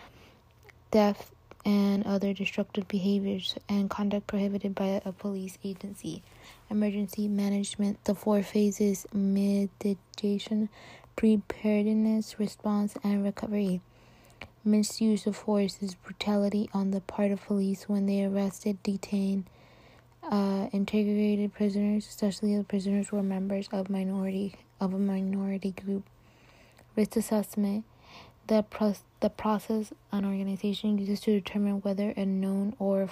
[0.92, 1.32] theft,
[1.64, 6.24] and other destructive behaviors, and conduct prohibited by a police agency.
[6.70, 10.70] Emergency management, the four phases mitigation,
[11.16, 13.82] preparedness, response, and recovery.
[14.64, 19.46] Misuse of force is brutality on the part of police when they arrested, detain,
[20.24, 26.04] uh, integrated prisoners, especially the prisoners were members of minority of a minority group.
[26.96, 27.86] Risk assessment:
[28.48, 33.08] the pro- the process an organization uses to determine whether a known or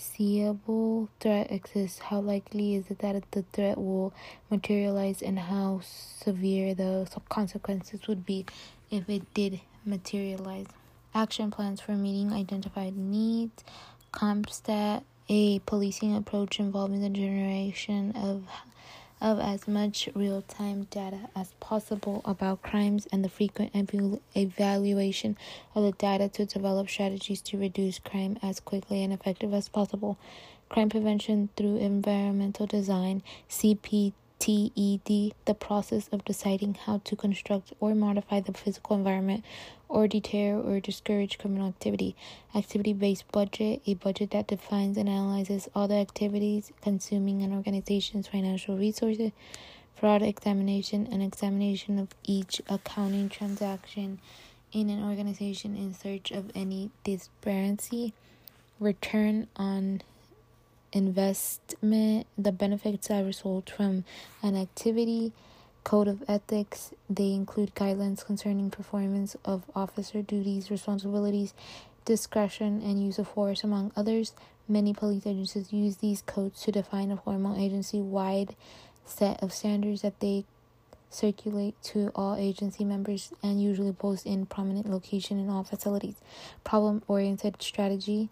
[0.00, 1.98] foreseeable threat exists.
[1.98, 4.12] How likely is it that the threat will
[4.50, 8.46] materialize, and how severe the consequences would be
[8.90, 10.66] if it did materialize.
[11.14, 13.64] Action plans for meeting identified needs.
[14.12, 18.44] CompStat, a policing approach involving the generation of
[19.20, 23.70] of as much real-time data as possible about crimes and the frequent
[24.34, 25.36] evaluation
[25.74, 30.18] of the data to develop strategies to reduce crime as quickly and effective as possible.
[30.68, 37.94] Crime prevention through environmental design, CP TED, the process of deciding how to construct or
[37.94, 39.44] modify the physical environment
[39.90, 42.14] or deter or discourage criminal activity.
[42.54, 48.28] Activity based budget, a budget that defines and analyzes all the activities consuming an organization's
[48.28, 49.32] financial resources.
[49.96, 54.20] Fraud examination, an examination of each accounting transaction
[54.72, 58.14] in an organization in search of any disparity.
[58.78, 60.00] Return on
[60.92, 64.04] investment, the benefits that result from
[64.42, 65.32] an activity,
[65.84, 66.92] code of ethics.
[67.08, 71.54] They include guidelines concerning performance of officer duties, responsibilities,
[72.04, 74.32] discretion, and use of force, among others.
[74.68, 78.54] Many police agencies use these codes to define a formal agency wide
[79.04, 80.44] set of standards that they
[81.10, 86.14] circulate to all agency members and usually post in prominent location in all facilities.
[86.62, 88.28] Problem oriented strategy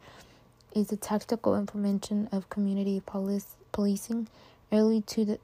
[0.74, 4.28] is the tactical implementation of community police, policing.
[4.70, 5.38] Early to the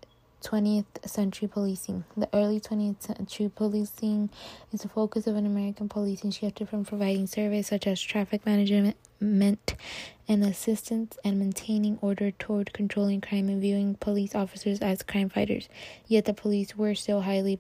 [0.45, 2.05] 20th century policing.
[2.17, 4.31] The early 20th century policing
[4.73, 8.97] is the focus of an American policing shifted from providing service such as traffic management
[9.21, 15.69] and assistance and maintaining order toward controlling crime and viewing police officers as crime fighters.
[16.07, 17.59] Yet the police were still highly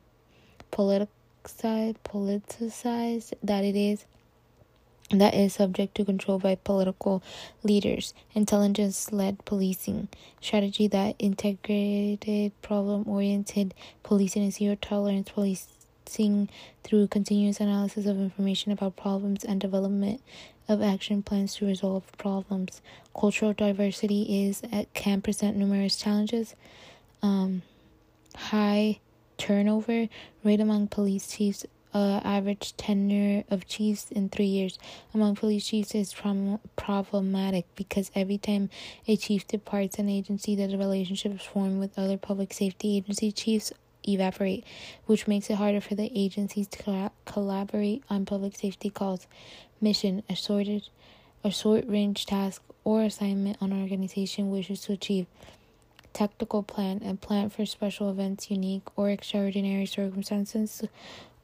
[0.71, 4.05] politicized, politicized that it is
[5.11, 7.23] that is subject to control by political
[7.63, 10.09] leaders, intelligence led policing,
[10.41, 16.49] strategy that integrated problem oriented policing and zero tolerance policing
[16.83, 20.23] through continuous analysis of information about problems and development
[20.69, 22.81] of action plans to resolve problems.
[23.19, 26.55] Cultural diversity is uh, can present numerous challenges.
[27.23, 27.63] Um,
[28.35, 29.01] high
[29.37, 30.09] turnover
[30.43, 34.79] rate among police chiefs uh, average tenure of chiefs in three years
[35.15, 38.69] among police chiefs is prom- problematic because every time
[39.07, 43.73] a chief departs an agency, the relationships formed with other public safety agency chiefs
[44.07, 44.65] evaporate,
[45.07, 49.27] which makes it harder for the agencies to collaborate on public safety calls.
[49.81, 50.89] Mission, assorted,
[51.43, 55.27] a short range task or assignment an organization wishes to achieve.
[56.13, 60.83] Tactical plan, a plan for special events, unique or extraordinary circumstances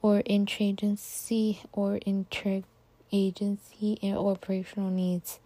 [0.03, 5.39] or interagency or interagency and operational needs.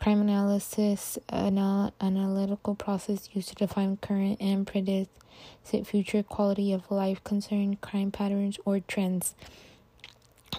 [0.00, 1.58] Crime analysis, an
[2.00, 5.10] analytical process used to define current and predict
[5.84, 9.34] future quality of life concern, crime patterns, or trends.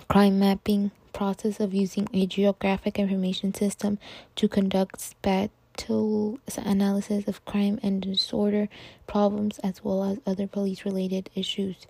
[0.07, 3.99] Crime mapping, process of using a geographic information system
[4.35, 8.69] to conduct spatial analysis of crime and disorder
[9.07, 11.85] problems as well as other police related issues.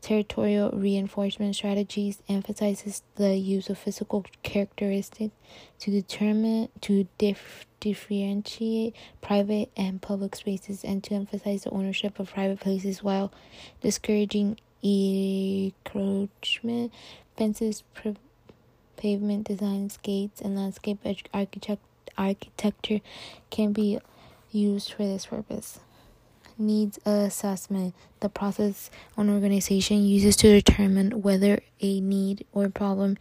[0.00, 5.34] Territorial reinforcement strategies emphasizes the use of physical characteristics
[5.80, 12.32] to determine to dif- differentiate private and public spaces and to emphasize the ownership of
[12.32, 13.30] private places while
[13.82, 16.92] discouraging encroachment.
[17.36, 17.82] Fences,
[18.96, 20.98] pavement designs, gates, and landscape
[21.34, 21.82] architect-
[22.16, 23.00] architecture
[23.50, 23.98] can be
[24.50, 25.80] used for this purpose
[26.60, 33.16] needs assessment, the process an organization uses to determine whether a need or problem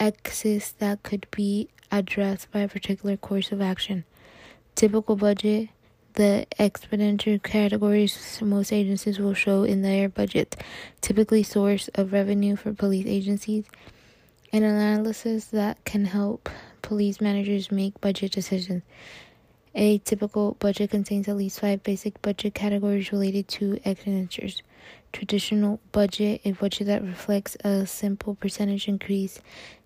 [0.00, 4.04] exists that could be addressed by a particular course of action.
[4.74, 5.68] Typical budget,
[6.14, 10.56] the expenditure categories most agencies will show in their budget,
[11.00, 13.64] typically source of revenue for police agencies,
[14.52, 16.48] an analysis that can help
[16.82, 18.82] police managers make budget decisions.
[19.76, 24.62] A typical budget contains at least five basic budget categories related to expenditures.
[25.12, 29.40] Traditional budget, a budget that reflects a simple percentage increase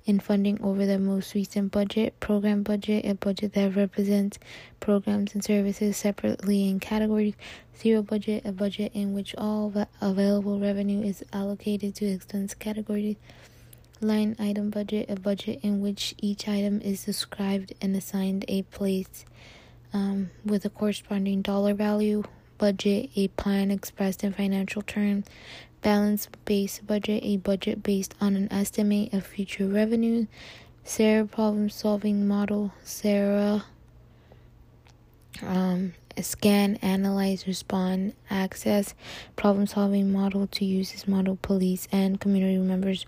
[0.05, 2.20] in funding over the most recent budget.
[2.20, 4.39] Program budget, a budget that represents
[4.78, 7.35] programs and services separately in categories.
[7.74, 13.16] Zero budget, a budget in which all available revenue is allocated to expense categories.
[14.02, 19.24] Line item budget, a budget in which each item is described and assigned a place
[19.93, 22.24] um, with a corresponding dollar value,
[22.59, 25.27] budget, a plan expressed in financial terms,
[25.82, 30.27] balance based budget, a budget based on an estimate of future revenue,
[30.85, 33.65] SARA problem solving model, SARA
[35.43, 38.94] um, scan, analyze, respond, access,
[39.36, 43.06] problem solving model to use this model police and community members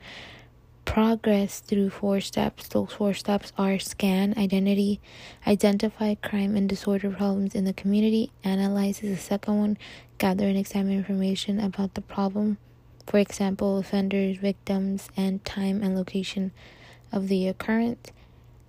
[0.91, 2.67] progress through four steps.
[2.67, 5.01] Those four steps are scan identity,
[5.47, 9.79] identify crime and disorder problems in the community, analyze is the second one,
[10.19, 12.59] gather and examine information about the problem,
[13.07, 16.51] for example, offenders, victims, and time and location
[17.12, 18.11] of the occurrence.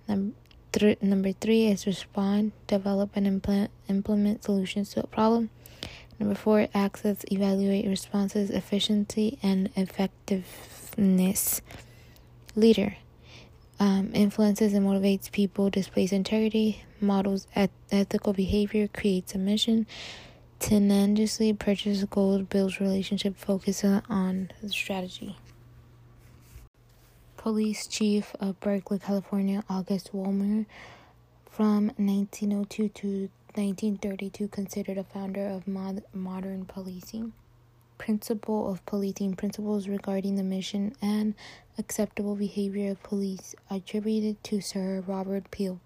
[0.06, 0.36] Number,
[1.02, 5.50] number three is respond, develop, and implement, implement solutions to a problem.
[6.20, 11.62] Number four, access, evaluate responses, efficiency, and effectiveness.
[12.54, 12.96] Leader
[13.80, 19.86] um, influences and motivates people, displays integrity, models eth- ethical behavior, creates a mission,
[20.60, 25.36] tenaciously purchases gold, builds relationship, focuses on strategy.
[27.36, 30.66] Police Chief of Berkeley, California, August Vollmer,
[31.50, 33.08] from 1902 to
[33.54, 37.32] 1932, considered a founder of mod- modern policing
[37.98, 41.34] principle of policing principles regarding the mission and
[41.78, 45.80] acceptable behavior of police attributed to Sir Robert Peel.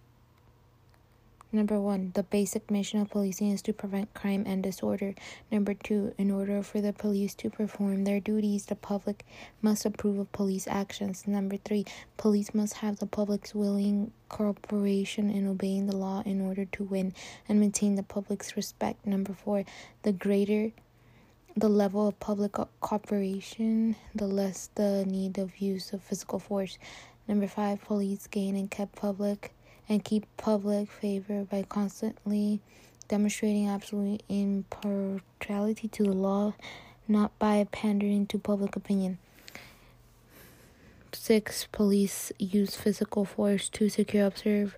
[1.53, 5.15] Number one, the basic mission of policing is to prevent crime and disorder.
[5.51, 9.25] Number two, in order for the police to perform their duties, the public
[9.63, 11.27] must approve of police actions.
[11.27, 11.87] Number three,
[12.17, 17.15] police must have the public's willing cooperation in obeying the law in order to win
[17.49, 19.07] and maintain the public's respect.
[19.07, 19.65] Number four,
[20.03, 20.73] the greater
[21.59, 26.77] the level of public cooperation, the less the need of use of physical force.
[27.27, 29.53] Number five, police gain and keep public
[29.89, 32.61] and keep public favor by constantly
[33.09, 36.55] demonstrating absolute impartiality to the law,
[37.09, 39.17] not by pandering to public opinion.
[41.17, 41.69] 6.
[41.73, 44.77] Police use physical force to secure observe,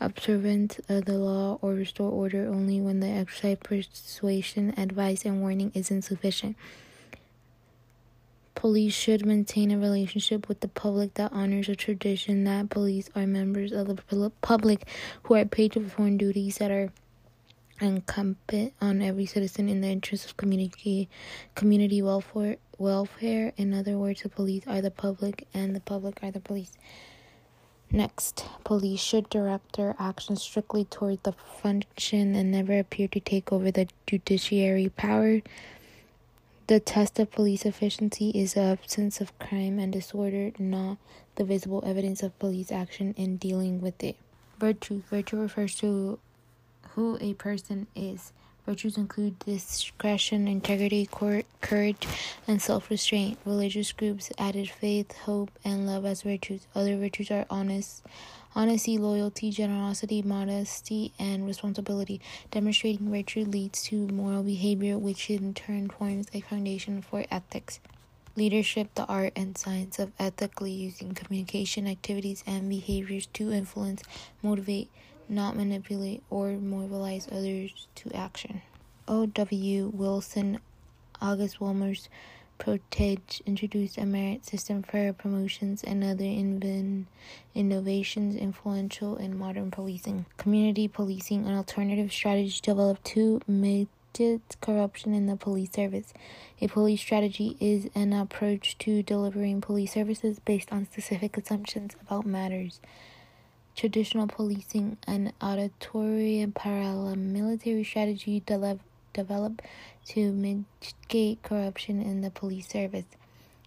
[0.00, 5.40] observance of uh, the law or restore order only when the exercise persuasion, advice, and
[5.40, 6.56] warning is insufficient.
[8.54, 13.26] Police should maintain a relationship with the public that honors a tradition that police are
[13.26, 14.86] members of the public
[15.24, 16.92] who are paid to perform duties that are
[17.80, 21.08] incumbent on every citizen in the interest of community
[21.54, 26.30] community welfare welfare in other words the police are the public and the public are
[26.30, 26.72] the police
[27.90, 33.52] next police should direct their actions strictly toward the function and never appear to take
[33.52, 35.40] over the judiciary power
[36.68, 40.96] the test of police efficiency is the absence of crime and disorder, not
[41.34, 44.16] the visible evidence of police action in dealing with it.
[44.58, 45.02] Virtue.
[45.10, 46.18] Virtue refers to
[46.94, 48.32] who a person is.
[48.64, 51.08] Virtues include discretion, integrity,
[51.60, 52.06] courage,
[52.46, 53.38] and self restraint.
[53.44, 56.66] Religious groups added faith, hope, and love as virtues.
[56.74, 58.02] Other virtues are honest,
[58.54, 62.20] Honesty, loyalty, generosity, modesty, and responsibility.
[62.50, 67.80] Demonstrating virtue leads to moral behavior, which in turn forms a foundation for ethics.
[68.36, 74.02] Leadership, the art and science of ethically using communication activities and behaviors to influence,
[74.42, 74.90] motivate,
[75.32, 78.62] not manipulate, or mobilize others to action.
[79.08, 79.90] O.W.
[79.92, 80.60] Wilson,
[81.20, 82.08] August Vollmer's,
[82.62, 87.06] Protege introduced a merit system for promotions and other invin-
[87.56, 90.26] innovations influential in modern policing.
[90.36, 93.88] Community policing, an alternative strategy developed to mitigate
[94.60, 96.14] corruption in the police service.
[96.60, 102.24] A police strategy is an approach to delivering police services based on specific assumptions about
[102.24, 102.80] matters.
[103.74, 109.62] Traditional policing, and auditory and paramilitary strategy developed developed
[110.06, 113.04] to mitigate corruption in the police service.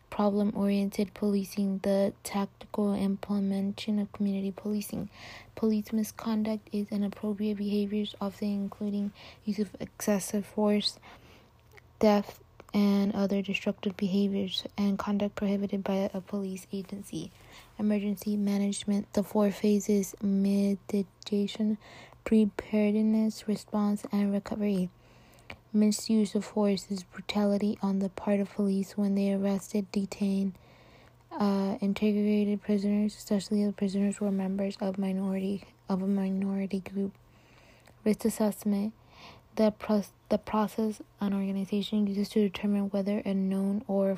[0.10, 5.10] Problem oriented policing, the tactical implementation of community policing.
[5.56, 9.12] Police misconduct is inappropriate behaviors, often including
[9.44, 11.00] use of excessive force,
[12.00, 12.40] theft,
[12.74, 17.32] and other destructive behaviors, and conduct prohibited by a police agency.
[17.78, 21.78] Emergency management, the four phases mitigation,
[22.24, 24.90] preparedness, response, and recovery.
[25.74, 30.56] Misuse of force is brutality on the part of police when they arrested, detain,
[31.38, 37.12] uh, integrated prisoners, especially the prisoners were members of minority of a minority group.
[38.06, 38.94] Risk assessment:
[39.58, 44.18] the pro- the process an organization uses to determine whether a known or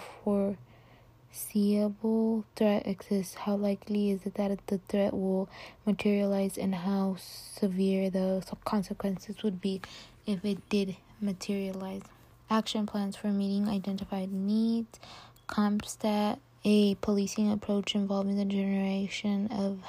[1.37, 3.35] foreseeable threat exists.
[3.35, 5.49] How likely is it that the threat will
[5.85, 9.81] materialize, and how severe the consequences would be
[10.25, 12.01] if it did materialize.
[12.49, 14.99] Action plans for meeting identified needs.
[15.47, 19.79] CompStat, a policing approach involving the generation of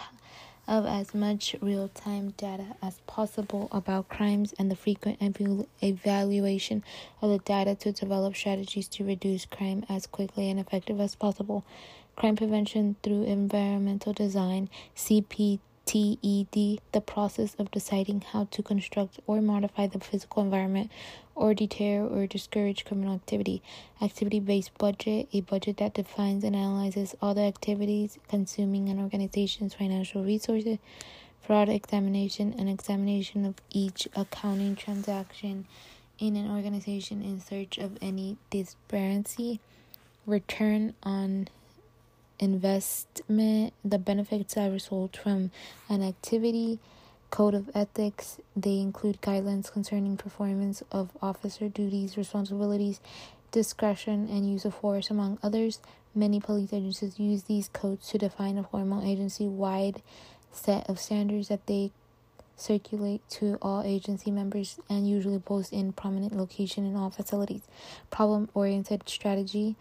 [0.69, 5.19] of as much real-time data as possible about crimes and the frequent
[5.82, 6.85] evaluation
[7.23, 11.65] of the data to develop strategies to reduce crime as quickly and effective as possible.
[12.15, 19.40] Crime prevention through environmental design, CP TED, the process of deciding how to construct or
[19.40, 20.90] modify the physical environment
[21.39, 23.62] or deter or discourage criminal activity.
[24.02, 29.74] Activity based budget, a budget that defines and analyzes all the activities consuming an organization's
[29.74, 30.78] financial resources.
[31.40, 35.66] Fraud examination, an examination of each accounting transaction
[36.19, 39.60] in an organization in search of any disparity.
[40.27, 41.48] Return on
[42.39, 45.51] investment, the benefits that result from
[45.89, 46.78] an activity,
[47.31, 48.39] code of ethics.
[48.57, 53.01] They include guidelines concerning performance of officer duties, responsibilities,
[53.51, 55.81] discretion, and use of force, among others.
[56.15, 60.03] Many police agencies use these codes to define a formal agency wide
[60.53, 61.93] set of standards that they
[62.57, 67.63] circulate to all agency members and usually post in prominent location in all facilities.
[68.11, 69.77] Problem oriented strategy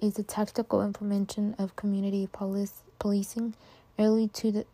[0.00, 3.54] is the tactical implementation of community police, policing
[3.98, 4.66] early to the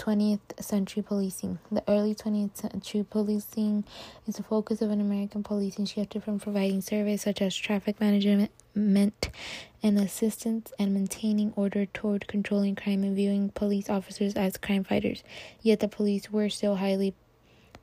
[0.00, 1.58] 20th century policing.
[1.70, 3.84] The early 20th century policing
[4.26, 8.50] is the focus of an American policing shifted from providing service such as traffic management
[8.74, 15.22] and assistance and maintaining order toward controlling crime and viewing police officers as crime fighters.
[15.60, 17.14] Yet the police were still highly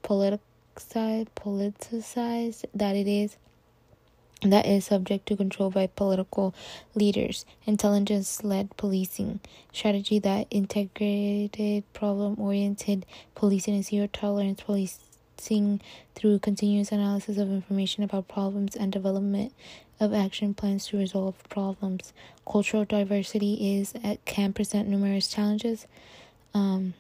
[0.04, 0.40] politicized,
[1.36, 3.38] politicized that it is
[4.44, 6.54] that is subject to control by political
[6.94, 7.46] leaders.
[7.66, 9.40] Intelligence led policing
[9.74, 15.82] strategy that integrated problem oriented policing and zero tolerance policing
[16.14, 19.54] through continuous analysis of information about problems and development
[20.00, 22.14] of action plans to resolve problems.
[22.50, 23.94] Cultural diversity is
[24.26, 25.88] can present numerous challenges.
[26.54, 26.94] Um,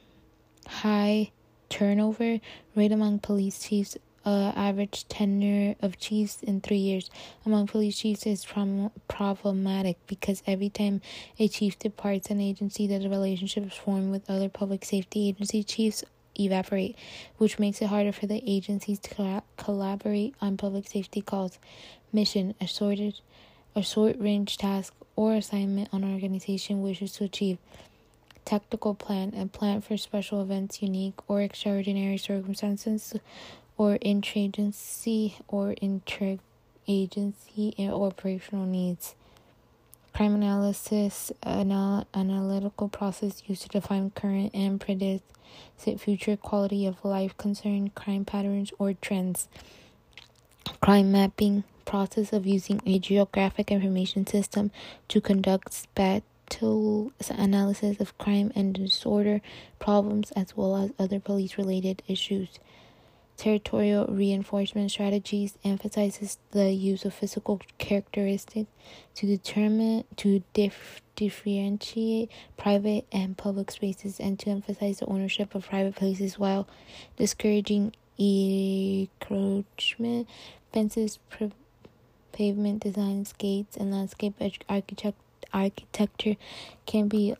[0.67, 1.31] high
[1.69, 2.39] turnover
[2.75, 3.97] rate among police chiefs
[4.27, 7.09] uh, average tenure of chiefs in three years
[7.45, 10.99] among police chiefs is prom- problematic because every time
[11.39, 16.03] a chief departs an agency, that the relationships formed with other public safety agency chiefs
[16.37, 16.97] evaporate,
[17.37, 21.57] which makes it harder for the agencies to collaborate on public safety calls,
[22.11, 23.21] mission, assorted,
[23.77, 27.57] a short range task, or assignment an organization wishes to achieve.
[28.43, 33.15] Tactical plan, a plan for special events, unique or extraordinary circumstances
[33.77, 39.15] or interagency or interagency operational needs.
[40.13, 45.23] Crime analysis, anal- analytical process used to define current and predict
[45.99, 49.47] future quality of life concern, crime patterns, or trends.
[50.81, 54.71] Crime mapping, process of using a geographic information system
[55.07, 59.41] to conduct spatial analysis of crime and disorder
[59.79, 62.59] problems as well as other police related issues.
[63.37, 68.71] Territorial reinforcement strategies emphasizes the use of physical characteristics
[69.13, 75.67] to determine to dif- differentiate private and public spaces and to emphasize the ownership of
[75.67, 76.67] private places while
[77.15, 80.27] discouraging encroachment.
[80.73, 81.19] Fences,
[82.31, 84.33] pavement designs, gates, and landscape
[84.67, 86.37] architect- architecture
[86.87, 87.35] can be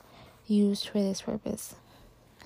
[0.45, 1.74] used for this purpose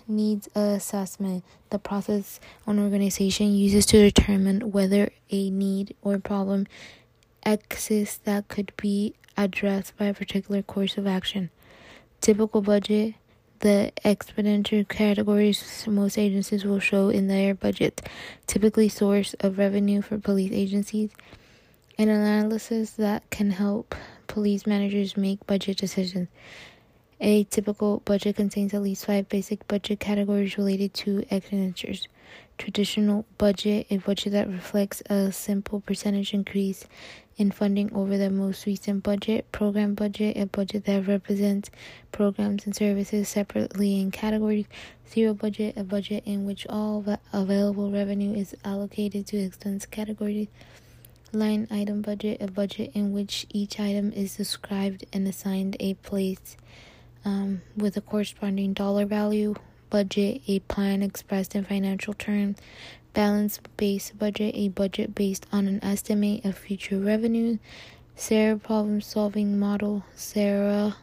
[0.07, 6.68] needs assessment, the process an organization uses to determine whether a need or problem
[7.45, 11.49] exists that could be addressed by a particular course of action.
[12.19, 13.15] Typical budget,
[13.60, 18.02] the expenditure categories most agencies will show in their budget,
[18.48, 21.11] typically source of revenue for police agencies,
[21.98, 23.95] an analysis that can help
[24.28, 26.28] police managers make budget decisions.
[27.23, 32.07] A typical budget contains at least five basic budget categories related to expenditures.
[32.57, 36.88] Traditional budget, a budget that reflects a simple percentage increase
[37.38, 39.52] in funding over the most recent budget.
[39.52, 41.69] Program budget, a budget that represents
[42.11, 44.65] programs and services separately in categories.
[45.07, 50.48] Zero budget, a budget in which all available revenue is allocated to expense categories.
[51.34, 56.57] Line item budget, a budget in which each item is described and assigned a place
[57.26, 59.56] um, with a corresponding dollar value,
[59.89, 62.57] budget, a plan expressed in financial terms,
[63.14, 67.57] balance based budget, a budget based on an estimate of future revenue,
[68.15, 70.95] SARA problem solving model, SARA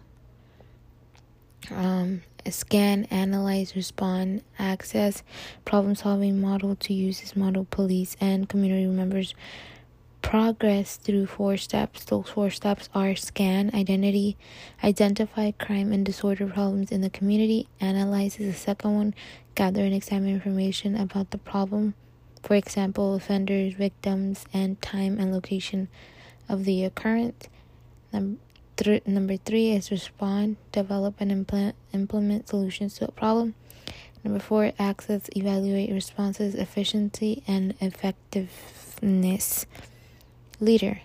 [1.71, 5.23] um, scan, analyze, respond, access,
[5.65, 9.35] problem solving model to use this model police and community members
[10.23, 12.05] progress through four steps.
[12.05, 14.37] Those four steps are scan identity,
[14.83, 19.15] identify crime and disorder problems in the community, analyze is the second one,
[19.55, 21.95] gather and examine information about the problem,
[22.43, 25.89] for example, offenders, victims, and time and location
[26.49, 27.49] of the occurrence.
[28.13, 28.39] Number,
[29.07, 33.55] number three is respond, develop, and implement, implement solutions to a problem.
[34.25, 39.67] Number four, access, evaluate responses, efficiency, and effectiveness.
[40.61, 41.01] Leader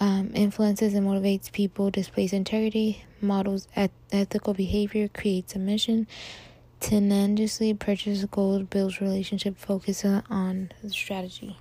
[0.00, 6.06] um, influences and motivates people, displays integrity, models eth- ethical behavior, creates a mission,
[6.80, 11.56] tenaciously purchases gold, builds relationship, focuses on strategy.